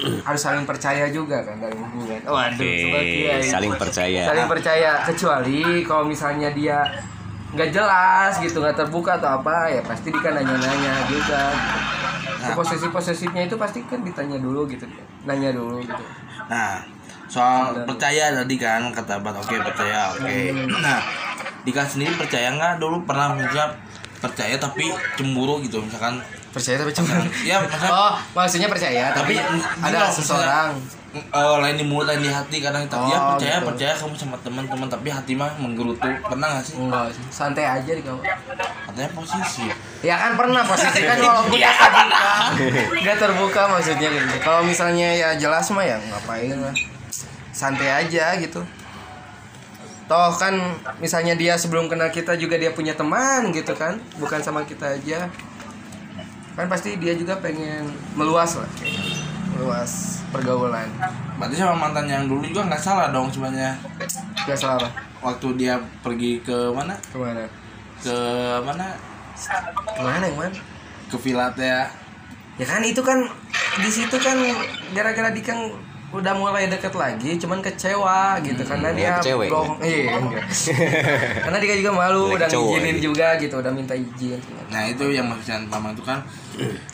[0.00, 2.20] harus saling percaya juga kan dalam hubungan.
[2.26, 4.22] Waduh, seperti ya saling percaya.
[4.26, 6.78] Saling percaya kecuali kalau misalnya dia
[7.52, 11.42] nggak jelas gitu nggak terbuka atau apa ya pasti dia kan nanya-nanya juga.
[12.42, 12.58] Nah.
[12.58, 14.82] Posesif posesifnya itu pasti kan ditanya dulu gitu,
[15.22, 16.02] nanya dulu gitu.
[16.50, 16.82] nah
[17.32, 20.36] soal percaya tadi kan kata Bat oke percaya oke
[20.84, 21.00] nah
[21.64, 23.72] Dika sendiri percaya nggak dulu pernah misalnya
[24.20, 26.20] percaya tapi cemburu gitu misalkan
[26.52, 27.16] Percaya tapi cuma
[27.48, 30.70] ya maksudnya Oh, maksudnya percaya tapi, Tapi, ada loh, seseorang.
[31.28, 33.68] Oh, lain di mulut, lain di hati kadang tapi ya Oh, percaya gitu.
[33.68, 37.92] percaya kamu sama teman-teman tapi hati mah menggerutu pernah gak sih Enggak sih, santai aja
[37.92, 38.20] di kamu.
[38.86, 39.68] katanya posisi
[40.00, 42.32] Ya kan pernah posisi kan walaupun nggak terbuka,
[42.98, 44.26] nggak terbuka maksudnya gitu.
[44.40, 46.74] Kalau misalnya ya jelas mah ya ngapain lah,
[47.48, 48.60] santai aja gitu.
[50.04, 50.58] Toh kan
[50.98, 55.30] misalnya dia sebelum kenal kita juga dia punya teman gitu kan, bukan sama kita aja.
[56.52, 58.68] Kan pasti dia juga pengen meluas lah,
[59.56, 60.88] meluas pergaulan.
[61.36, 63.76] berarti sama mantan yang dulu juga nggak salah dong sebenarnya
[64.42, 64.90] Gak salah
[65.20, 67.44] waktu dia pergi ke mana ke mana?
[67.98, 68.16] ke
[68.62, 68.86] mana
[69.92, 70.54] Ke mana yang mana?
[71.10, 71.16] ke
[71.58, 71.82] ya
[72.60, 73.18] Ya kan itu kan
[73.80, 74.36] di situ kan
[74.92, 75.72] gara-gara Dikang
[76.12, 79.80] udah mulai deket lagi, cuman kecewa gitu karena dia cewek, bohong.
[79.80, 80.44] Iya, enggak.
[81.44, 83.04] karena dia juga malu udah ngizinin gitu.
[83.08, 84.36] juga gitu, udah minta izin.
[84.68, 86.20] nah itu yang maksudnya mama itu kan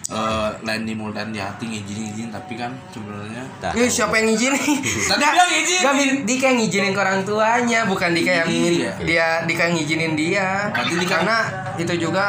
[0.09, 3.43] eh, lain di mulut dan di hati ngizinin izin tapi kan sebenarnya.
[3.73, 4.63] Eh, siapa yang ngizinin?
[5.05, 5.83] Tadi bilang ngizinin.
[5.83, 8.93] Gak, min- Dika yang ngizinin ke orang tuanya, bukan Dika yang min- Iya.
[9.01, 10.49] dia Dika yang ngizinin dia.
[10.71, 11.39] Berarti Dika- Karena
[11.75, 12.25] itu juga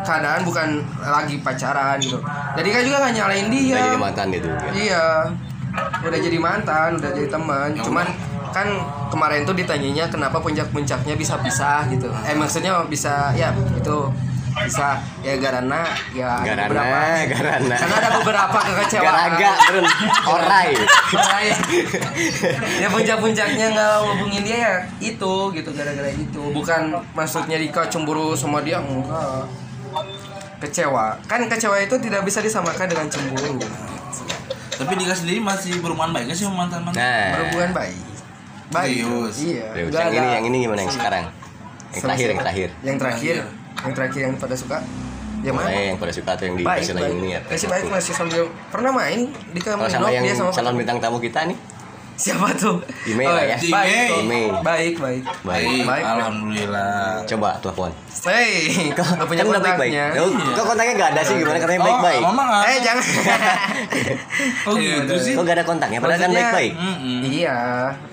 [0.00, 0.68] keadaan bukan
[1.00, 2.22] lagi pacaran gitu.
[2.54, 3.76] Jadi kan juga gak nyalain dia.
[3.76, 4.48] Jadi mantan gitu.
[4.48, 4.70] ya.
[4.72, 5.04] Iya.
[6.02, 7.68] Udah jadi mantan, udah jadi teman.
[7.76, 8.06] Ya Cuman
[8.48, 8.68] kan
[9.12, 12.08] kemarin tuh ditanyanya kenapa puncak-puncaknya bisa pisah gitu.
[12.24, 13.96] Eh maksudnya bisa ya itu
[14.58, 16.98] bisa ya karena ya ada Garana, beberapa
[17.30, 17.76] garana.
[17.78, 19.84] karena ada beberapa kekecewaan Garaga, beren.
[20.26, 20.70] Orai.
[21.14, 21.46] Orai.
[22.82, 28.58] ya puncak-puncaknya nggak ngubungin dia ya itu gitu gara-gara itu bukan maksudnya Dika cemburu sama
[28.66, 29.46] dia enggak
[30.58, 33.62] kecewa kan kecewa itu tidak bisa disamakan dengan cemburu
[34.78, 37.02] tapi Dika sendiri masih berhubungan baik nggak sih sama mantan mantan?
[37.02, 37.28] Nah.
[37.34, 37.98] berhubungan baik.
[38.68, 39.02] Baik.
[39.02, 39.36] Serius?
[39.42, 39.66] iya.
[39.74, 40.80] Nggak yang ini yang ini gimana?
[40.86, 41.24] Yang sekarang?
[41.88, 42.68] Yang terakhir yang terakhir.
[42.84, 43.36] yang terakhir?
[43.78, 44.78] Yang terakhir yang pada suka?
[45.42, 45.66] Yang mana?
[45.66, 47.14] Pokoknya yang pada suka atau yang di baik versi baik.
[47.14, 47.40] ini ya.
[47.46, 50.98] masih baik masih sambil pernah main di kamar Kalau sama yang dia sama calon bintang
[51.02, 51.58] tamu kita nih.
[52.18, 53.54] Siapa tuh Ime Oh, lah iya.
[53.54, 53.70] ya.
[53.70, 54.40] baik Ime.
[54.60, 55.86] baik baik Baik.
[55.86, 56.04] Baik.
[56.04, 57.90] alhamdulillah Coba telepon.
[58.20, 60.04] Hei, Kok nggak punya kan kontaknya.
[60.18, 62.18] Oh, Kok kontaknya nggak ada sih gimana katanya baik-baik?
[62.18, 63.04] oh, mama nggak Eh jangan.
[64.66, 65.98] oh gitu sih Kok gak ada kontaknya?
[65.98, 66.72] Padahal kan baik-baik.
[67.22, 67.56] Iya,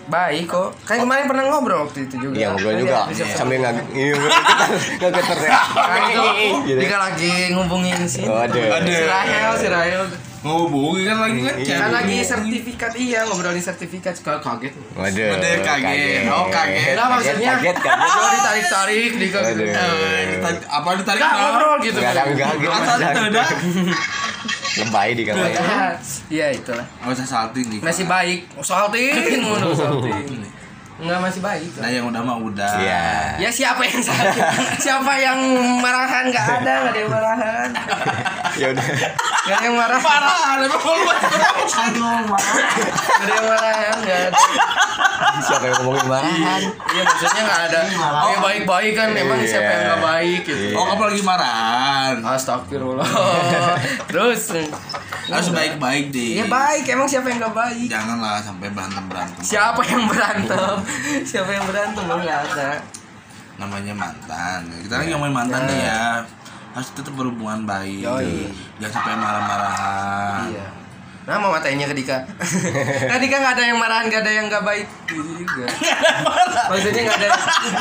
[0.05, 0.69] baik kok.
[0.83, 2.35] Kan kemarin pernah ngobrol waktu itu juga.
[2.35, 4.13] Iya ngobrol juga bisa- sambil nggak iya
[4.95, 5.49] kita nggak keter.
[5.73, 6.23] Kan itu
[6.67, 6.79] Gitu.
[6.85, 8.23] Lagi ngubungin sih.
[8.23, 8.61] Waduh.
[9.57, 10.01] Si Rahel,
[10.45, 11.75] ngehubungi kan lagi kan Iya.
[11.75, 14.77] Kan lagi sertifikat iya ngobrolin sertifikat suka kaget.
[14.93, 15.27] Waduh.
[15.33, 16.29] Waduh, kaget.
[16.29, 16.93] Oh, kaget.
[16.93, 18.09] Nah maksudnya Kaget, kaget.
[18.13, 18.29] Kalau
[19.49, 19.63] gitu.
[19.65, 21.41] Eh, Ditarik- apa ditarik kenapa?
[21.41, 21.97] ngobrol gitu.
[21.97, 22.71] Enggak ada enggak gitu.
[22.71, 23.49] Asal tidak
[24.75, 25.49] Lebay di kamar.
[26.29, 26.85] Iya itulah.
[27.01, 28.39] nggak usah salting di Masih baik.
[28.61, 30.45] Salting, ngono salting.
[30.95, 31.75] Enggak masih baik.
[31.75, 33.05] nah yang udah mah udah Iya.
[33.35, 34.43] Ya siapa yang sakit?
[34.79, 35.39] siapa yang
[35.83, 36.31] marahan?
[36.31, 37.69] Gak ada, gak ada yang marahan.
[38.55, 38.85] Ya udah.
[39.43, 39.99] Gak ada yang marah.
[39.99, 41.19] parah ada kalau Gak
[43.19, 44.39] ada yang marahan, gak ada.
[45.37, 46.61] Siapa yang ngomongin marahan?
[46.85, 47.79] Iya maksudnya gak ada.
[47.97, 49.49] Oh ya baik-baik kan, emang Iya.
[49.49, 50.65] siapa yang gak baik gitu.
[50.73, 53.09] oh kamu lagi marahan Astagfirullah.
[54.09, 54.41] Terus
[55.25, 57.87] harus baik-baik deh Iya baik, emang siapa yang gak baik?
[57.87, 60.75] janganlah sampai berantem berantem Siapa yang berantem?
[61.29, 62.03] Siapa yang berantem?
[62.05, 62.69] Enggak ada.
[63.55, 66.19] namanya mantan kita lagi ngomongin mantan nih ya
[66.71, 68.03] harus tetap berhubungan baik
[68.77, 70.67] jangan sampai marah-marahan Iya.
[71.25, 72.21] Nah, mau matanya ke Dika.
[73.09, 74.85] kan Dika gak ada yang marahan, gak ada yang gak baik.
[75.09, 75.65] Gitu juga.
[76.69, 77.29] Maksudnya gak ada,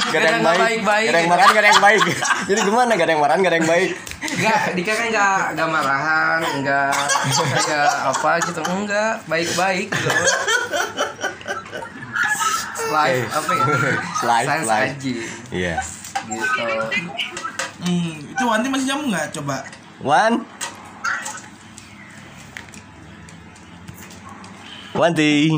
[0.08, 0.60] Gak ada yang baik.
[0.64, 1.04] baik-baik.
[1.04, 2.02] Gak ada yang marahan, gak ada yang baik.
[2.48, 2.90] Jadi gimana?
[2.96, 3.90] Gak ada yang marahan, gak ada yang baik.
[4.24, 6.92] Enggak, Dika kan enggak enggak marahan, enggak
[7.28, 10.08] enggak apa gitu, enggak, baik-baik gitu.
[12.84, 13.64] Live apa ya?
[14.24, 14.92] Live, live.
[14.96, 15.12] aja
[15.52, 15.76] Iya.
[16.24, 16.64] gitu.
[17.84, 19.60] hmm, itu Wanti masih jamu nggak coba
[24.94, 25.10] One.
[25.10, 25.50] Wanti.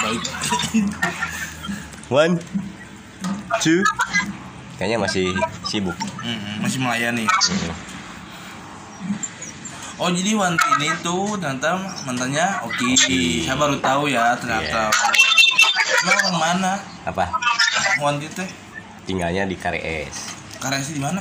[0.00, 0.24] baik
[2.08, 2.34] One.
[3.60, 3.80] Two.
[4.80, 5.26] Kayaknya masih
[5.68, 5.94] sibuk.
[6.24, 7.24] Mm-mm, masih melayani
[9.94, 12.88] Oh jadi Wanti ini tuh ternyata mantannya oke.
[12.98, 14.90] Saya baru tahu ya ternyata.
[16.02, 16.72] Emang orang mana?
[17.06, 17.30] Apa?
[18.02, 18.48] Wanti teh
[19.04, 20.34] Tinggalnya di Kares.
[20.58, 21.20] karesi di mana?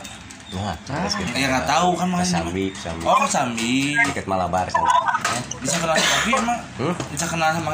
[0.83, 1.29] Kares gitu.
[1.33, 2.21] Ya nggak tahu kan mana.
[2.23, 3.03] Sambi, Sambi.
[3.03, 3.97] Oh Kesambi.
[4.03, 4.89] Dekat Malabar sana.
[5.57, 6.93] Bisa kenal sama tapi emang Hmm?
[7.09, 7.71] bisa kenal sama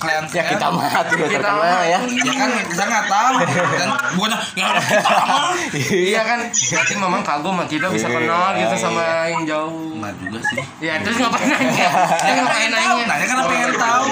[0.00, 1.84] klien Ya kita mah tuh Kita terkenal mah.
[1.84, 1.98] ya.
[2.00, 3.34] Ya kan kita nggak tahu.
[3.76, 5.52] Dan bukannya ya kita mah.
[5.76, 9.92] Iya kan, berarti memang kagum sama kita bisa kenal gitu sama yang jauh.
[9.96, 10.62] Nggak juga sih.
[10.80, 11.88] Ya terus ngapain nanya?
[12.16, 12.90] Ya ngapain nanya?
[13.04, 14.04] Nanya karena pengen tahu.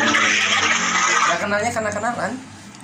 [1.24, 2.32] Ya kenalnya karena kenalan.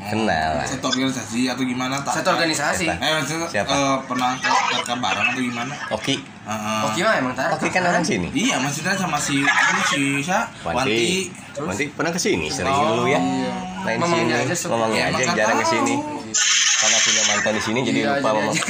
[0.05, 0.61] Kenal.
[0.63, 1.97] Satu organisasi atau gimana?
[1.99, 2.13] tak?
[2.15, 2.87] Satu organisasi.
[2.87, 3.73] Eh maksudnya Siapa?
[3.73, 5.73] eh, pernah ke ke bareng atau gimana?
[5.91, 6.15] Oki.
[6.21, 6.81] Heeh.
[6.81, 7.51] Oh gimana emang tahu?
[7.57, 8.29] Oki kan orang sini.
[8.31, 10.53] Iya, maksudnya sama si ini si siapa?
[10.63, 10.77] Wanti.
[10.77, 11.09] Wanti.
[11.59, 13.17] Wanti pernah ke sini sering Oh, dulu ya.
[13.17, 13.53] iya.
[13.83, 14.45] Main Ngomongnya sini.
[14.45, 14.71] aja suka.
[14.71, 15.95] Ngomongnya Ya, aja emang jarang nggak ke sini.
[15.97, 16.13] tahu.
[16.75, 18.51] karena punya mantan di sini jadi Iya, lupa Mamang.
[18.51, 18.61] aja.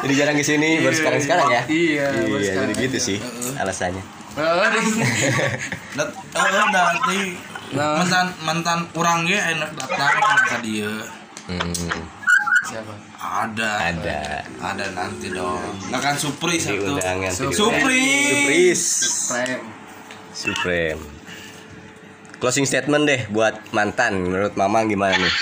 [0.00, 1.62] jadi jarang ke sini baru sekarang sekarang ya.
[1.66, 3.18] Iya, baru Iya, jadi gitu sih
[3.56, 4.04] alasannya.
[4.30, 4.78] Oh, udah
[7.70, 8.02] Nah.
[8.02, 10.18] mantan mantan orang ge enak datang
[10.50, 10.94] ke dia.
[11.46, 11.70] Hmm,
[12.66, 12.92] Siapa?
[13.20, 13.70] Ada.
[13.94, 15.62] ada Ada nanti dong.
[15.90, 16.98] Nggak kan surprise di satu.
[16.98, 17.54] undangan Surprise.
[17.56, 18.84] Surprise.
[19.30, 19.60] Prem.
[20.34, 21.02] Supreme.
[22.40, 25.34] Closing statement deh buat mantan menurut Mamang gimana nih?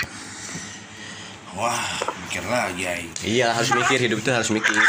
[1.55, 1.81] Wah,
[2.27, 3.03] mikir lagi ay.
[3.25, 4.75] Iya harus mikir hidup itu harus mikir.
[4.75, 4.83] Eh,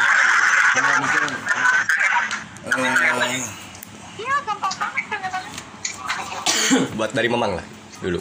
[7.01, 7.65] Buat dari Mamang lah
[8.05, 8.21] dulu.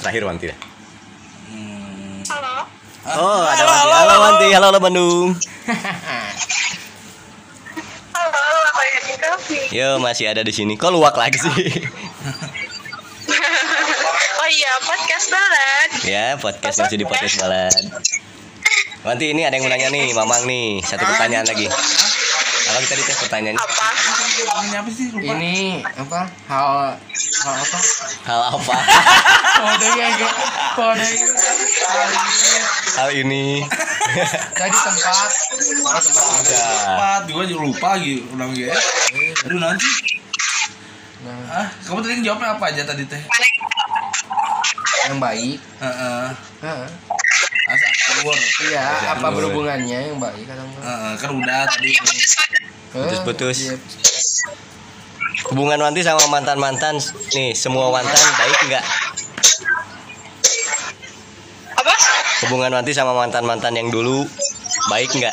[0.00, 2.24] Terakhir Wanti hmm.
[2.24, 2.64] Halo.
[3.04, 3.92] Oh ada Wanti.
[3.92, 5.36] Halo Wanti, halo halo Bandung.
[8.16, 8.40] Halo,
[8.72, 9.60] apa ya kafe?
[9.68, 10.80] Yo masih ada di sini.
[10.80, 11.52] Kok luak lagi sih?
[14.40, 15.90] oh iya, podcast balad.
[16.08, 17.84] ya podcast masih di podcast balad.
[19.04, 20.80] Wanti ini ada yang mau nanya nih, Mamang nih.
[20.88, 21.68] Satu pertanyaan lagi.
[22.68, 23.56] Apa kita dites pertanyaannya?
[23.58, 23.86] Apa?
[24.62, 25.32] Ini apa sih lupa?
[25.34, 25.56] Ini
[25.96, 26.20] apa?
[26.46, 26.68] Hal
[27.42, 27.78] hal apa?
[28.24, 28.76] Hal apa?
[29.58, 30.08] Kode ya.
[30.76, 31.08] Kode.
[32.94, 33.64] Hal ini.
[34.52, 35.30] Tadi tempat.
[35.58, 36.02] Tempat.
[36.88, 38.76] Empat, gue juga lupa gitu ulang ya.
[39.48, 39.88] Aduh nanti.
[41.18, 43.22] Nah, Ah, kamu tadi jawabnya apa aja tadi teh?
[45.08, 45.56] yang baik.
[45.80, 46.26] Heeh.
[46.60, 46.86] Heeh.
[47.08, 47.17] Asa
[48.18, 48.38] keluar.
[48.64, 49.32] Iya, apa Betul.
[49.38, 50.62] berhubungannya yang baik kata?
[50.62, 51.90] Heeh, kan udah tadi.
[52.90, 53.56] Putus-putus.
[53.62, 53.76] Iya.
[55.48, 56.98] Hubungan Wanti sama mantan-mantan
[57.32, 58.84] nih, semua mantan baik nggak?
[61.78, 61.94] Apa?
[62.44, 64.26] Hubungan Wanti sama mantan-mantan yang dulu
[64.90, 65.32] baik nggak?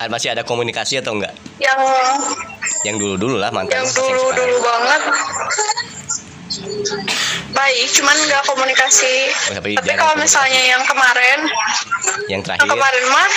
[0.00, 1.30] Ah, Masih ada komunikasi atau enggak?
[1.62, 1.78] Yang
[2.82, 3.78] Yang dulu-dulu lah mantan.
[3.78, 5.02] yang dulu dulu banget.
[7.52, 9.14] Baik, cuman nggak komunikasi.
[9.48, 10.24] Oh, tapi Tapi kalau komunikasi.
[10.24, 12.64] misalnya yang kemarin, Yang yang terakhir.
[12.66, 13.30] kemarin mah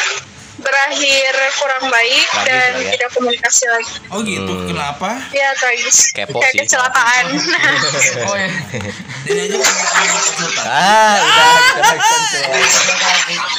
[0.55, 2.89] berakhir kurang baik Tragis dan ya.
[2.89, 3.93] tidak komunikasi lagi.
[4.07, 4.65] Oh gitu, Hmm.
[4.65, 5.09] kenapa?
[5.29, 6.09] Ya tragis.
[6.09, 6.59] Kepo Kayak sih.
[6.63, 7.25] kecelakaan.
[8.25, 8.49] Oh ya.
[9.27, 9.73] Aja kan.
[10.63, 11.17] Ah.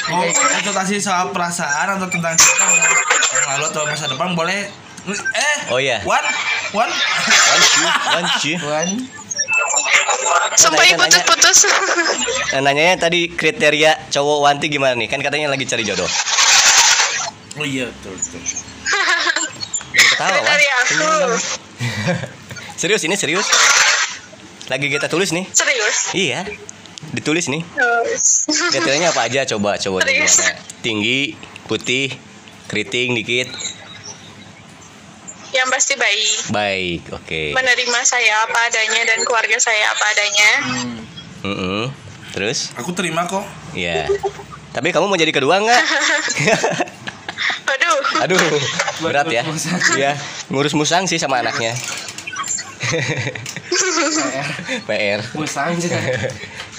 [0.09, 4.67] Mau konsultasi soal perasaan atau tentang kita yang lalu atau masa depan boleh
[5.07, 6.01] eh Oh iya.
[6.01, 6.23] Wan
[6.73, 7.79] Wan Wanci,
[8.09, 8.51] Wanci.
[8.57, 8.89] Tuan.
[8.97, 9.16] Sumpah tadi
[10.27, 11.25] ibu kan nanya-.
[12.53, 15.07] Nah, nanyanya tadi kriteria cowok Wanti gimana nih?
[15.07, 16.07] Kan katanya lagi cari jodoh.
[17.57, 18.41] Oh iya betul betul.
[19.97, 20.59] Jangan ketawa, Wan.
[20.61, 21.09] Aku.
[22.81, 23.49] Serius ini serius.
[24.69, 25.49] Lagi kita tulis nih.
[25.49, 25.97] Serius.
[26.13, 26.45] Iya.
[27.09, 27.65] Ditulis nih.
[28.69, 30.53] Kriterianya apa aja coba coba gimana?
[30.85, 31.33] Tinggi,
[31.65, 32.13] putih,
[32.69, 33.49] keriting dikit.
[35.57, 36.37] Yang pasti baik.
[36.53, 37.41] Baik, oke.
[37.57, 40.51] Menerima saya apa adanya dan keluarga saya apa adanya.
[40.61, 40.97] Hmm.
[41.41, 41.83] Mm-mm.
[42.29, 42.69] Terus?
[42.77, 43.41] Aku terima kok.
[43.73, 44.05] Iya.
[44.69, 45.83] Tapi kamu mau jadi kedua nggak?
[47.73, 47.97] Aduh.
[48.21, 48.39] Aduh,
[49.01, 49.41] berat ya.
[49.97, 50.13] Iya,
[50.53, 51.73] ngurus musang sih sama anaknya.
[53.67, 54.47] PR.
[54.85, 55.19] PR.
[55.33, 55.89] Musang sih.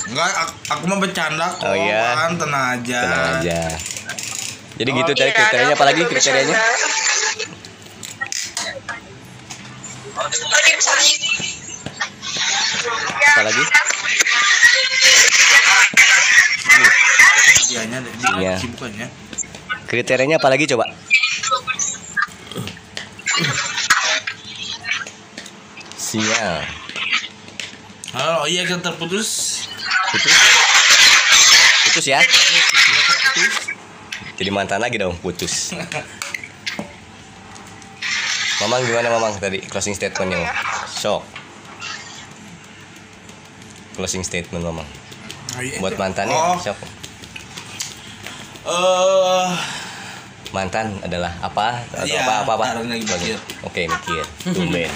[0.09, 1.67] Enggak, aku, aku mau bercanda kok.
[1.69, 2.31] Oh, iya.
[2.33, 2.99] Tenang aja.
[3.03, 3.61] Tenang aja.
[4.79, 6.57] Jadi Oh, gitu tadi Iya, kriterianya aku apa lagi juga kriterianya?
[10.19, 10.27] Apa
[13.47, 13.63] lagi?
[17.71, 17.99] Dianya
[18.43, 18.55] Iya.
[18.59, 19.07] sibukannya.
[19.87, 20.91] Kriterianya apa lagi coba?
[25.95, 26.67] Sial.
[28.17, 29.63] Halo, iya kita terputus.
[30.11, 30.33] Putus.
[31.87, 32.19] Putus ya.
[34.35, 35.71] Jadi mantan lagi dong, putus.
[38.59, 40.51] Mamang gimana Mamang tadi closing statementnya?
[40.89, 41.23] Sok.
[43.95, 44.89] Closing statement Mamang.
[45.79, 46.79] Buat mantannya, Oh, sok.
[48.69, 49.51] eh
[50.49, 51.85] Mantan adalah apa?
[51.93, 52.65] Atau Iya, apa apa apa?
[52.81, 53.37] mikir.
[53.61, 54.25] Oke, mikir.
[54.49, 54.89] Tumben.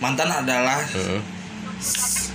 [0.00, 1.20] mantan adalah Mm-mm.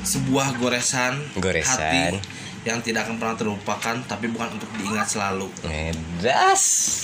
[0.06, 1.82] sebuah goresan, Goresan.
[1.82, 2.22] hati
[2.66, 5.48] yang tidak akan pernah terlupakan tapi bukan untuk diingat selalu.
[5.62, 6.64] Ngedas,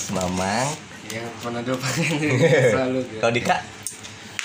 [0.10, 0.68] Mamang.
[1.08, 2.02] Yang pernah dilupakan
[2.74, 3.00] selalu.
[3.06, 3.20] gitu.
[3.22, 3.56] Kalau Dika?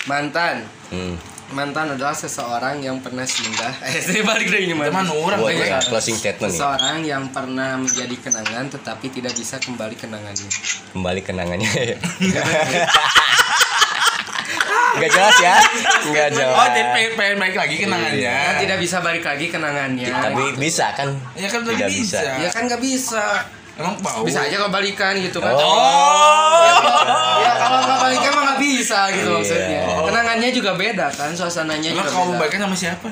[0.07, 0.57] Mantan.
[0.93, 1.17] Hmm.
[1.47, 3.71] Mantan adalah seseorang yang pernah singgah.
[3.87, 6.59] Eh, saya balik dari ini Teman orang kayak ya, closing statement nih.
[6.59, 10.51] Seseorang yang pernah menjadi kenangan tetapi tidak bisa kembali kenangannya.
[10.93, 11.71] Kembali kenangannya.
[14.97, 15.55] Enggak jelas ya?
[16.03, 16.55] Enggak jelas.
[16.55, 18.33] Oh, jadi pengen, pengen balik lagi kenangannya.
[18.33, 20.09] Kan tidak bisa balik lagi kenangannya.
[20.09, 21.09] Tapi bisa kan?
[21.35, 22.19] Ya kan Tidak bisa.
[22.19, 22.31] bisa.
[22.41, 23.25] Ya kan nggak bisa.
[23.77, 24.25] Emang bau.
[24.25, 25.53] Bisa aja kalau balikan gitu kan.
[25.53, 25.61] Oh.
[25.61, 26.65] Oh.
[27.39, 28.99] Ya kalau nggak balikan mah nggak bisa.
[29.13, 29.37] gitu Iya.
[29.37, 33.09] maksudnya kenangannya juga beda kan suasananya Emang juga kamu beda baiknya sama siapa?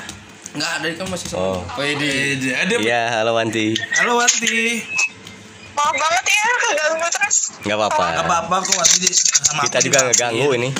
[0.54, 1.58] nggak ada kan masih sama Oh.
[1.66, 2.10] oh ini
[2.48, 3.74] ada Iya, halo Wanti.
[3.92, 4.86] Halo Wanti.
[5.74, 7.36] Maaf banget ya keganggu terus.
[7.60, 8.04] Nggak apa-apa.
[8.14, 10.70] Gak apa-apa kok Wanti sama Kita juga ngeganggu ini.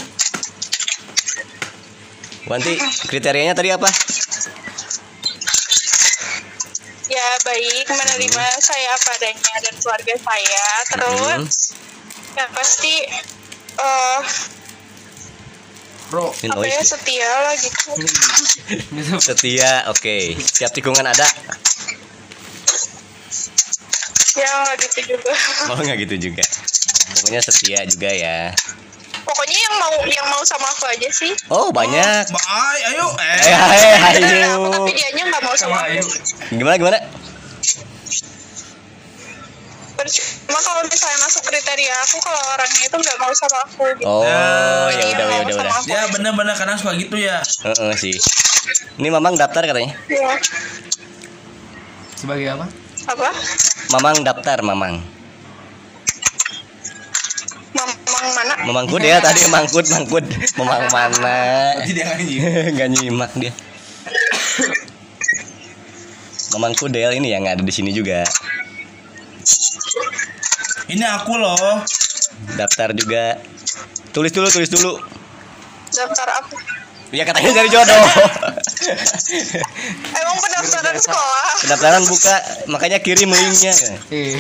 [2.44, 2.76] Wanti,
[3.08, 3.88] kriterianya tadi apa?
[7.08, 10.66] Ya baik menerima saya apa adanya dan keluarga saya.
[10.92, 11.72] Terus
[12.34, 12.94] ya pasti
[13.74, 14.20] eh
[16.12, 17.90] bro Ini apa ya setia lah gitu.
[19.26, 20.36] Setia, oke.
[20.36, 21.24] Siap tikungan ada?
[24.36, 25.32] Ya nggak gitu juga.
[25.72, 26.44] Oh nggak gitu juga.
[27.14, 28.52] Pokoknya setia juga ya.
[29.24, 31.32] Pokoknya yang mau yang mau sama aku aja sih.
[31.48, 32.28] Oh banyak.
[32.28, 33.06] Bye, ayo.
[33.16, 33.56] Eh, Eh.
[33.56, 34.72] hai, Beneran aku ayo.
[34.74, 36.08] tapi dianya nggak mau sama aku.
[36.52, 36.98] Gimana gimana?
[40.44, 44.04] Cuma kalau misalnya masuk kriteria aku kalau orangnya itu nggak mau sama aku gitu.
[44.04, 44.20] Oh,
[44.90, 45.80] Jadi ya yang udah mau ya udah udah.
[45.86, 46.12] Ya aja.
[46.12, 47.40] bener-bener kadang suka gitu ya.
[47.40, 48.12] Heeh sih.
[48.94, 49.96] Ini Mamang daftar katanya.
[50.06, 50.36] Iya.
[52.14, 52.66] sebagai apa
[53.04, 53.28] Apa?
[53.90, 55.00] Mamang daftar, Mamang.
[58.04, 58.52] Mamang mana?
[58.68, 60.24] Mamang kud ya tadi mangkut mangkut.
[60.60, 61.38] Mamang mana?
[61.82, 62.18] Jadi dia nggak
[62.78, 63.52] Gak nyimak dia.
[66.54, 68.22] Mamang Kudel ini yang ada di sini juga.
[70.86, 71.82] Ini aku loh.
[72.54, 73.42] Daftar juga.
[74.14, 74.94] Tulis dulu, tulis dulu.
[75.90, 76.54] Daftar apa?
[77.10, 77.94] Ya katanya dari jodoh.
[80.22, 81.46] Emang pendaftaran sekolah?
[81.62, 82.36] Pendaftaran buka,
[82.70, 83.74] makanya kirim linknya.
[84.14, 84.38] eh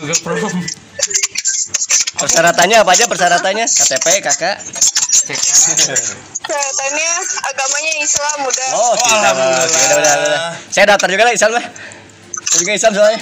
[0.00, 0.60] Google Chrome
[2.14, 3.66] Persyaratannya apa aja persyaratannya?
[3.66, 4.56] KTP, kakak.
[5.24, 5.38] cek
[6.44, 7.10] Kelihatannya
[7.48, 8.68] agamanya Islam udah.
[8.76, 9.28] Oh, kita.
[9.32, 10.40] Oke, udah, udah, udah.
[10.70, 11.64] Saya daftar juga lah Islam lah.
[12.44, 13.20] Saya juga Islam soalnya.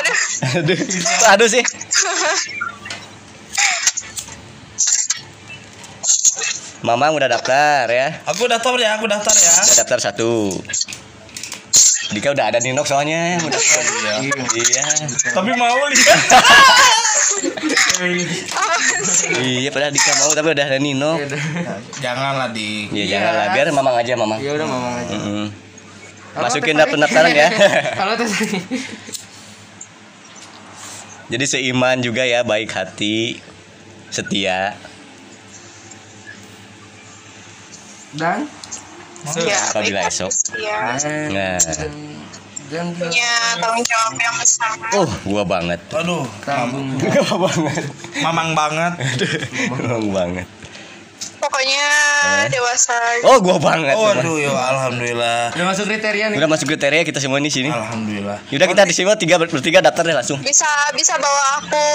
[0.00, 0.16] Aduh.
[0.58, 0.78] Aduh,
[1.36, 1.62] aduh sih.
[6.82, 8.26] Mamang udah daftar ya.
[8.26, 9.52] Aku daftar ya, aku daftar ya.
[9.54, 10.58] Udah daftar satu.
[12.12, 13.82] Dika udah ada Ninok soalnya udah daftar.
[14.52, 14.84] Iya.
[15.32, 16.08] Tapi mau sih?
[19.32, 21.18] Iya, padahal Dika mau tapi udah ada Ninok.
[21.98, 22.90] Janganlah di.
[22.90, 24.38] Iya, jangan lah biar Mamang aja Mamang.
[24.38, 25.46] ya udah ngomong aja Mm-mm.
[26.32, 26.90] Halo, Masukin Sari.
[26.90, 27.48] pendaftaran ya.
[28.18, 28.58] Teh Sari.
[31.28, 33.40] Jadi seiman juga ya, baik hati,
[34.08, 34.76] setia.
[38.12, 38.44] dan
[39.38, 40.10] Ya, Apabila baik.
[40.10, 40.32] esok.
[40.54, 40.78] Iya.
[41.30, 41.58] Nah.
[42.72, 43.28] dan Punya
[43.60, 44.72] tanggung jawab yang besar.
[44.96, 45.76] Oh, gua banget.
[45.92, 47.84] Aduh, tanggung Gua banget.
[48.24, 48.92] mamang banget.
[49.68, 50.46] Emang banget.
[51.42, 51.86] Pokoknya
[52.54, 52.94] dewasa.
[53.26, 53.98] Oh, gua banget.
[53.98, 55.50] Oh, aduh ya alhamdulillah.
[55.50, 57.66] udah masuk kriteria nih Udah masuk kriteria kita semua di sini.
[57.66, 58.38] Alhamdulillah.
[58.46, 60.38] Yaudah kita di sini tiga bertiga daftar deh langsung.
[60.38, 61.86] Bisa bisa bawa aku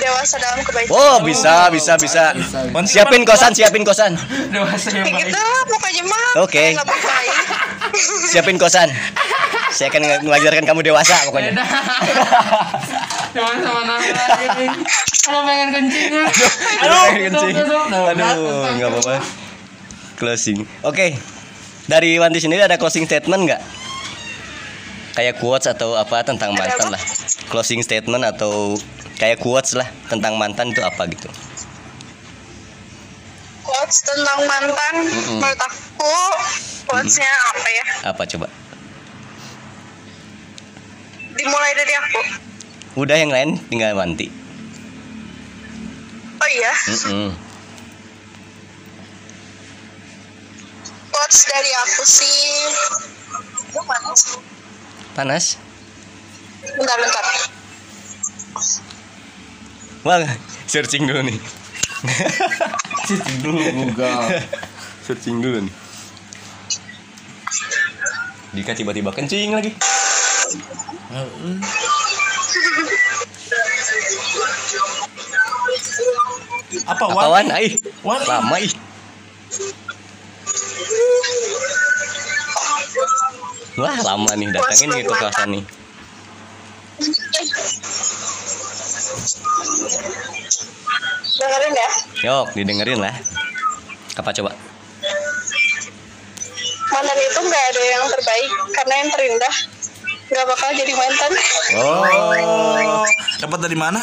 [0.00, 0.96] dewasa dalam kebaikan.
[0.96, 2.32] Oh, bisa, bisa, bisa.
[2.32, 2.58] Bisa.
[2.88, 4.16] Siapin kosan, siapin kosan.
[4.48, 6.28] dewasa yang baik gitu pokoknya mah.
[6.40, 6.64] Oke.
[8.32, 8.88] Siapin kosan.
[9.76, 11.52] Saya akan ng- mengajarkan kamu dewasa pokoknya.
[13.36, 14.66] Cuman sama nama lagi.
[15.20, 16.12] Kalau pengen kencing.
[16.80, 17.52] Aduh, kencing.
[17.52, 18.16] tutup, tutup.
[18.16, 19.16] Aduh, nggak apa-apa.
[20.16, 20.64] Closing.
[20.80, 21.20] Oke.
[21.86, 23.62] Dari Wanti sendiri ada closing statement nggak?
[25.12, 27.02] Kayak quotes atau apa tentang mantan lah.
[27.52, 28.80] Closing statement atau
[29.20, 31.28] kayak quotes lah tentang mantan itu apa gitu.
[33.60, 34.94] Quotes tentang mantan
[35.36, 36.14] menurut aku
[36.88, 37.84] quotesnya apa ya?
[38.08, 38.48] Apa coba?
[41.36, 42.45] Dimulai dari aku.
[42.96, 44.32] Udah yang lain tinggal Wanti.
[46.40, 47.30] Oh iya, Mm-mm.
[51.12, 52.40] quotes dari aku sih.
[53.36, 54.40] Aduh, mana sih?
[55.12, 55.44] Panas?
[56.64, 57.24] Bentar, bentar.
[60.06, 60.24] Wah,
[60.64, 61.36] searching dulu nih.
[63.06, 64.24] Cicing dulu Google.
[65.04, 65.74] searching dulu nih.
[68.56, 69.74] Dika tiba-tiba kencing lagi.
[76.86, 77.26] Apa Wan?
[77.34, 77.46] Wan?
[77.50, 77.66] Ai,
[78.06, 78.20] Wan?
[78.24, 78.72] lama ih.
[83.76, 85.64] Wah, lama nih datangin ke kosan nih.
[91.36, 91.88] Dengerin ya.
[92.26, 93.14] Yuk, didengerin lah.
[94.16, 94.50] Apa coba?
[96.86, 99.54] Mantan itu nggak ada yang terbaik karena yang terindah
[100.26, 101.32] nggak bakal jadi mantan.
[101.76, 103.04] Oh,
[103.36, 104.00] Dapat dari mana?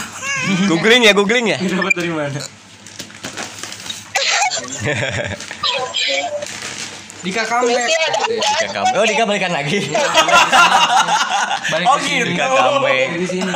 [0.69, 1.57] googling ya, googling ya.
[1.57, 2.39] Dapat dari mana?
[7.23, 7.87] Dika comeback.
[8.27, 8.99] Dika comeback.
[8.99, 9.79] Oh, Dika balikan lagi.
[11.71, 12.35] Balik Oh, ke sini.
[12.35, 13.07] Dika comeback.
[13.15, 13.47] Di sini.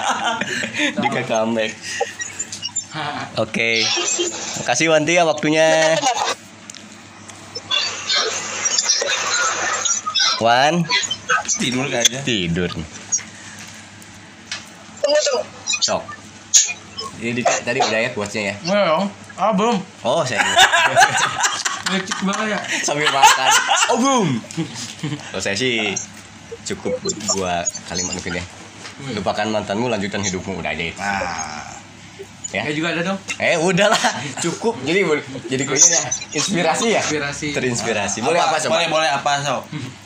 [1.02, 1.72] Dika comeback.
[3.44, 3.80] Oke.
[4.60, 5.96] Makasih Wanti ya waktunya.
[10.36, 10.84] Wan
[11.56, 12.68] tidur kayaknya tidur.
[15.00, 15.40] Tunggu tunggu.
[15.80, 16.04] Sok.
[17.24, 18.54] Ini Dika tadi udah ya kuasnya ya.
[18.68, 19.08] Belum.
[19.36, 19.76] Ah, belum.
[20.00, 20.40] Oh, saya
[21.92, 22.60] Lecek banget ya.
[22.82, 23.50] sambil makan.
[23.94, 24.28] Oh, boom.
[25.30, 25.94] Kalau saya sih
[26.66, 26.98] cukup
[27.36, 28.44] gua kalimat mungkin ya.
[29.14, 30.98] Lupakan mantanmu, lanjutkan hidupmu udah aja itu.
[30.98, 31.62] nah
[32.54, 32.62] Ya.
[32.62, 33.18] Ya juga ada dong.
[33.42, 33.98] Eh, udahlah,
[34.38, 34.78] cukup.
[34.86, 35.02] Jadi
[35.50, 37.02] jadi kayaknya inspirasi ya.
[37.02, 37.46] Inspirasi.
[37.52, 38.18] Terinspirasi.
[38.22, 38.78] Boleh apa, coba?
[38.78, 39.62] boleh boleh apa sob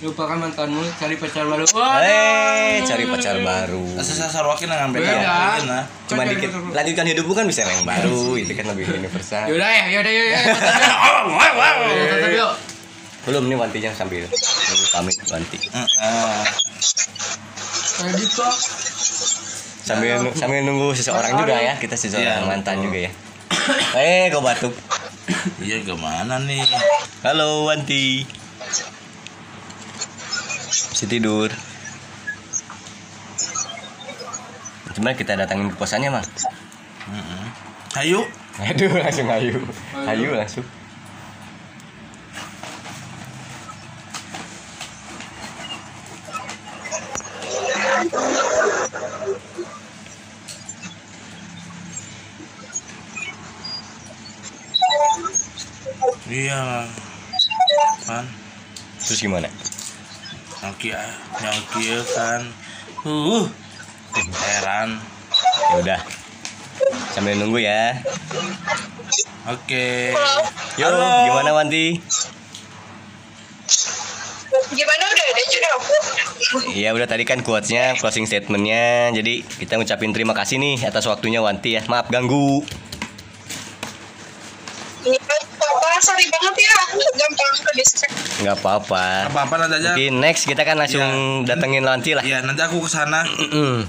[0.00, 1.64] Lupakan mantanmu, cari pacar baru.
[2.00, 3.84] Eh, cari pacar baru.
[4.00, 5.36] Sasa sarwakin dengan beda Beda.
[5.62, 5.82] Nah.
[6.04, 6.50] Cuma dikit.
[6.72, 9.44] Lanjutkan hidupmu kan bisa yang baru, itu kan lebih universal.
[9.44, 10.28] Yaudah ya, yaudah yuk.
[13.24, 15.56] Belum nih Wantinya sambil nunggu pamit Wanti.
[15.56, 16.38] Heeh.
[17.94, 18.44] Kayak gitu.
[19.84, 23.10] Sambil nu- sambil nunggu seseorang juga ya, kita seseorang Iya, mantan juga ya.
[23.96, 24.72] Eh, kau batuk.
[25.56, 26.60] iya gimana nih
[27.20, 28.24] Halo Wanti.
[31.04, 31.52] Si tidur.
[34.96, 36.24] Cuma kita datangin ke kosannya mah.
[37.12, 37.44] Heeh.
[38.00, 38.24] ayo
[38.64, 39.60] Aduh langsung ayu.
[40.08, 40.64] Ayu langsung.
[56.32, 56.88] iya
[58.08, 58.24] kan
[59.04, 59.52] Terus gimana?
[60.64, 60.88] Nyaki
[61.44, 61.84] nyaki
[62.16, 62.40] kan
[63.04, 63.44] uh
[64.40, 64.96] heran
[65.44, 66.00] Ya udah.
[67.12, 67.98] Sambil nunggu ya.
[69.44, 70.14] oke
[70.80, 71.08] Yo, Halo.
[71.28, 71.98] gimana Wanti?
[74.74, 75.94] Gimana udah ada juga aku?
[76.74, 79.10] Iya udah tadi kan quotes-nya, closing statement-nya.
[79.14, 81.82] Jadi kita ngucapin terima kasih nih atas waktunya Wanti ya.
[81.90, 82.62] Maaf ganggu.
[85.04, 85.18] Ini
[85.76, 85.88] apa?
[86.00, 88.14] Sorry banget ya, aku gampang ke distract.
[88.36, 89.04] Nggak apa-apa.
[89.26, 91.06] apa apa nanti aja Mungkin next kita kan langsung
[91.42, 92.22] datengin Wanti lah.
[92.22, 93.86] iya nanti aku ke sana Mm-mm.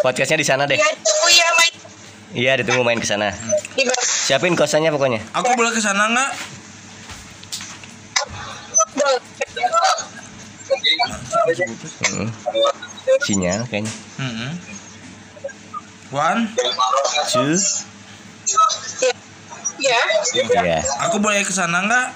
[0.00, 0.74] Podcastnya di sana deh.
[0.74, 1.74] Ya tunggu ya main
[2.30, 3.34] Iya, ditunggu main ke sana.
[3.74, 3.98] di bawah.
[4.00, 5.20] Siapin kosannya pokoknya.
[5.32, 6.30] aku boleh ke sana nggak
[12.10, 12.28] Mm.
[13.20, 13.92] Sinyal kayaknya.
[14.18, 14.52] Heeh.
[16.10, 16.40] One,
[17.28, 17.54] Two.
[19.80, 20.00] Ya,
[20.36, 20.78] Iya.
[21.02, 22.06] aku boleh ke sana nggak?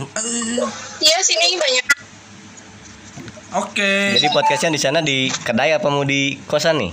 [0.00, 0.60] Eh,
[1.00, 1.86] ya sini banyak.
[3.58, 4.14] Oke.
[4.14, 6.92] Jadi podcastnya di sana di kedai apa mau di kosan nih?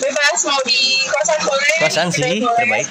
[0.00, 1.74] Bebas mau di kosan boleh.
[1.78, 2.56] Kosan sih boleh.
[2.56, 2.88] terbaik.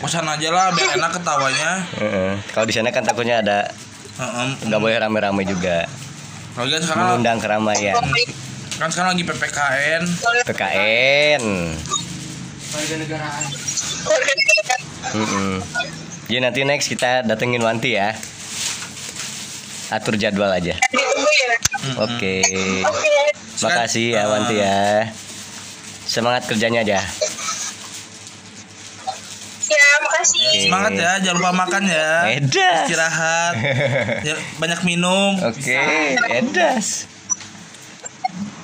[0.00, 1.70] Kosan aja lah biar enak ketawanya.
[1.94, 2.32] Heeh.
[2.50, 3.58] Kalau di sana kan takutnya ada
[4.64, 5.84] nggak boleh rame-rame juga.
[6.56, 7.94] Lagi kan sekarang Mengundang keramaian.
[8.74, 10.02] kan sekarang lagi PPKN.
[10.42, 11.42] PKN.
[12.70, 13.44] Warga negaraan.
[13.50, 14.80] Dekat.
[15.10, 15.54] Mm-mm.
[16.30, 18.14] Jadi nanti next kita datengin Wanti ya.
[19.90, 20.78] Atur jadwal aja.
[20.78, 21.50] Ditunggu ya.
[21.98, 22.34] Oke.
[22.86, 23.14] Oke.
[23.66, 25.10] Makasih ya Wanti ya.
[26.06, 27.02] Semangat kerjanya aja.
[29.70, 30.42] Ya, makasih.
[30.50, 30.62] Oke.
[30.66, 32.10] Semangat ya, jangan lupa makan ya.
[32.38, 32.86] Edas.
[32.86, 33.54] Istirahat.
[34.30, 35.38] Ya, banyak minum.
[35.42, 35.80] Oke,
[36.28, 37.08] edas.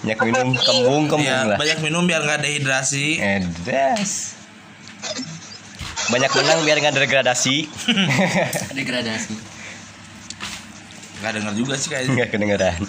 [0.06, 1.58] Banyak minum kembung-kembung Ya, lah.
[1.58, 3.18] banyak minum biar nggak dehidrasi.
[3.18, 4.38] Edas.
[6.06, 7.66] Banyak menang biar nggak degradasi.
[8.78, 9.34] Degradasi.
[11.18, 12.14] Nggak denger juga sih kayaknya.
[12.14, 12.80] Nggak kedengeran.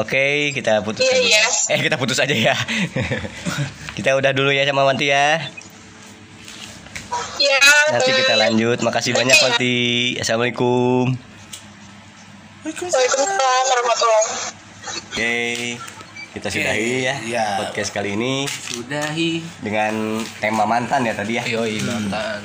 [0.00, 1.20] Oke, kita putus Iya, aja.
[1.20, 1.44] iya.
[1.68, 2.56] Eh, kita putus aja ya.
[4.00, 5.36] kita udah dulu ya sama Wanti ya.
[7.36, 7.60] Ya.
[7.92, 8.80] Nanti kita lanjut.
[8.80, 9.48] Makasih banyak Oke, ya.
[9.52, 9.76] Wanti.
[10.16, 11.12] Assalamualaikum.
[12.64, 15.78] Waalaikumsalam warahmatullahi Oke,
[16.32, 17.46] kita sudahi ya Iya.
[17.60, 19.38] podcast kali ini Sudahi.
[19.60, 19.94] dengan
[20.38, 21.44] tema mantan ya tadi ya.
[21.44, 22.42] Yoi mantan.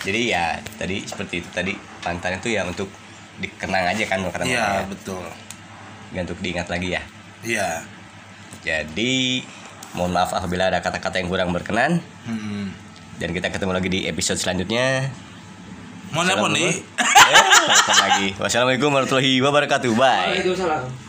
[0.00, 2.86] Jadi ya tadi seperti itu tadi mantan itu ya untuk
[3.38, 4.86] dikenang aja kan karena Iya, mantannya.
[4.90, 5.24] betul.
[6.10, 7.02] Nggak untuk diingat lagi ya.
[7.40, 7.68] Iya.
[8.60, 9.42] Jadi
[9.90, 12.68] mohon maaf apabila ada kata-kata yang kurang berkenan Hmm.
[13.16, 15.08] dan kita ketemu lagi di episode selanjutnya.
[16.10, 16.72] Mau nelpon nih?
[16.72, 18.32] Eh.
[18.36, 19.92] Wassalamualaikum warahmatullahi wabarakatuh.
[19.92, 20.36] Bye.
[20.36, 21.07] Waalaikumsalam.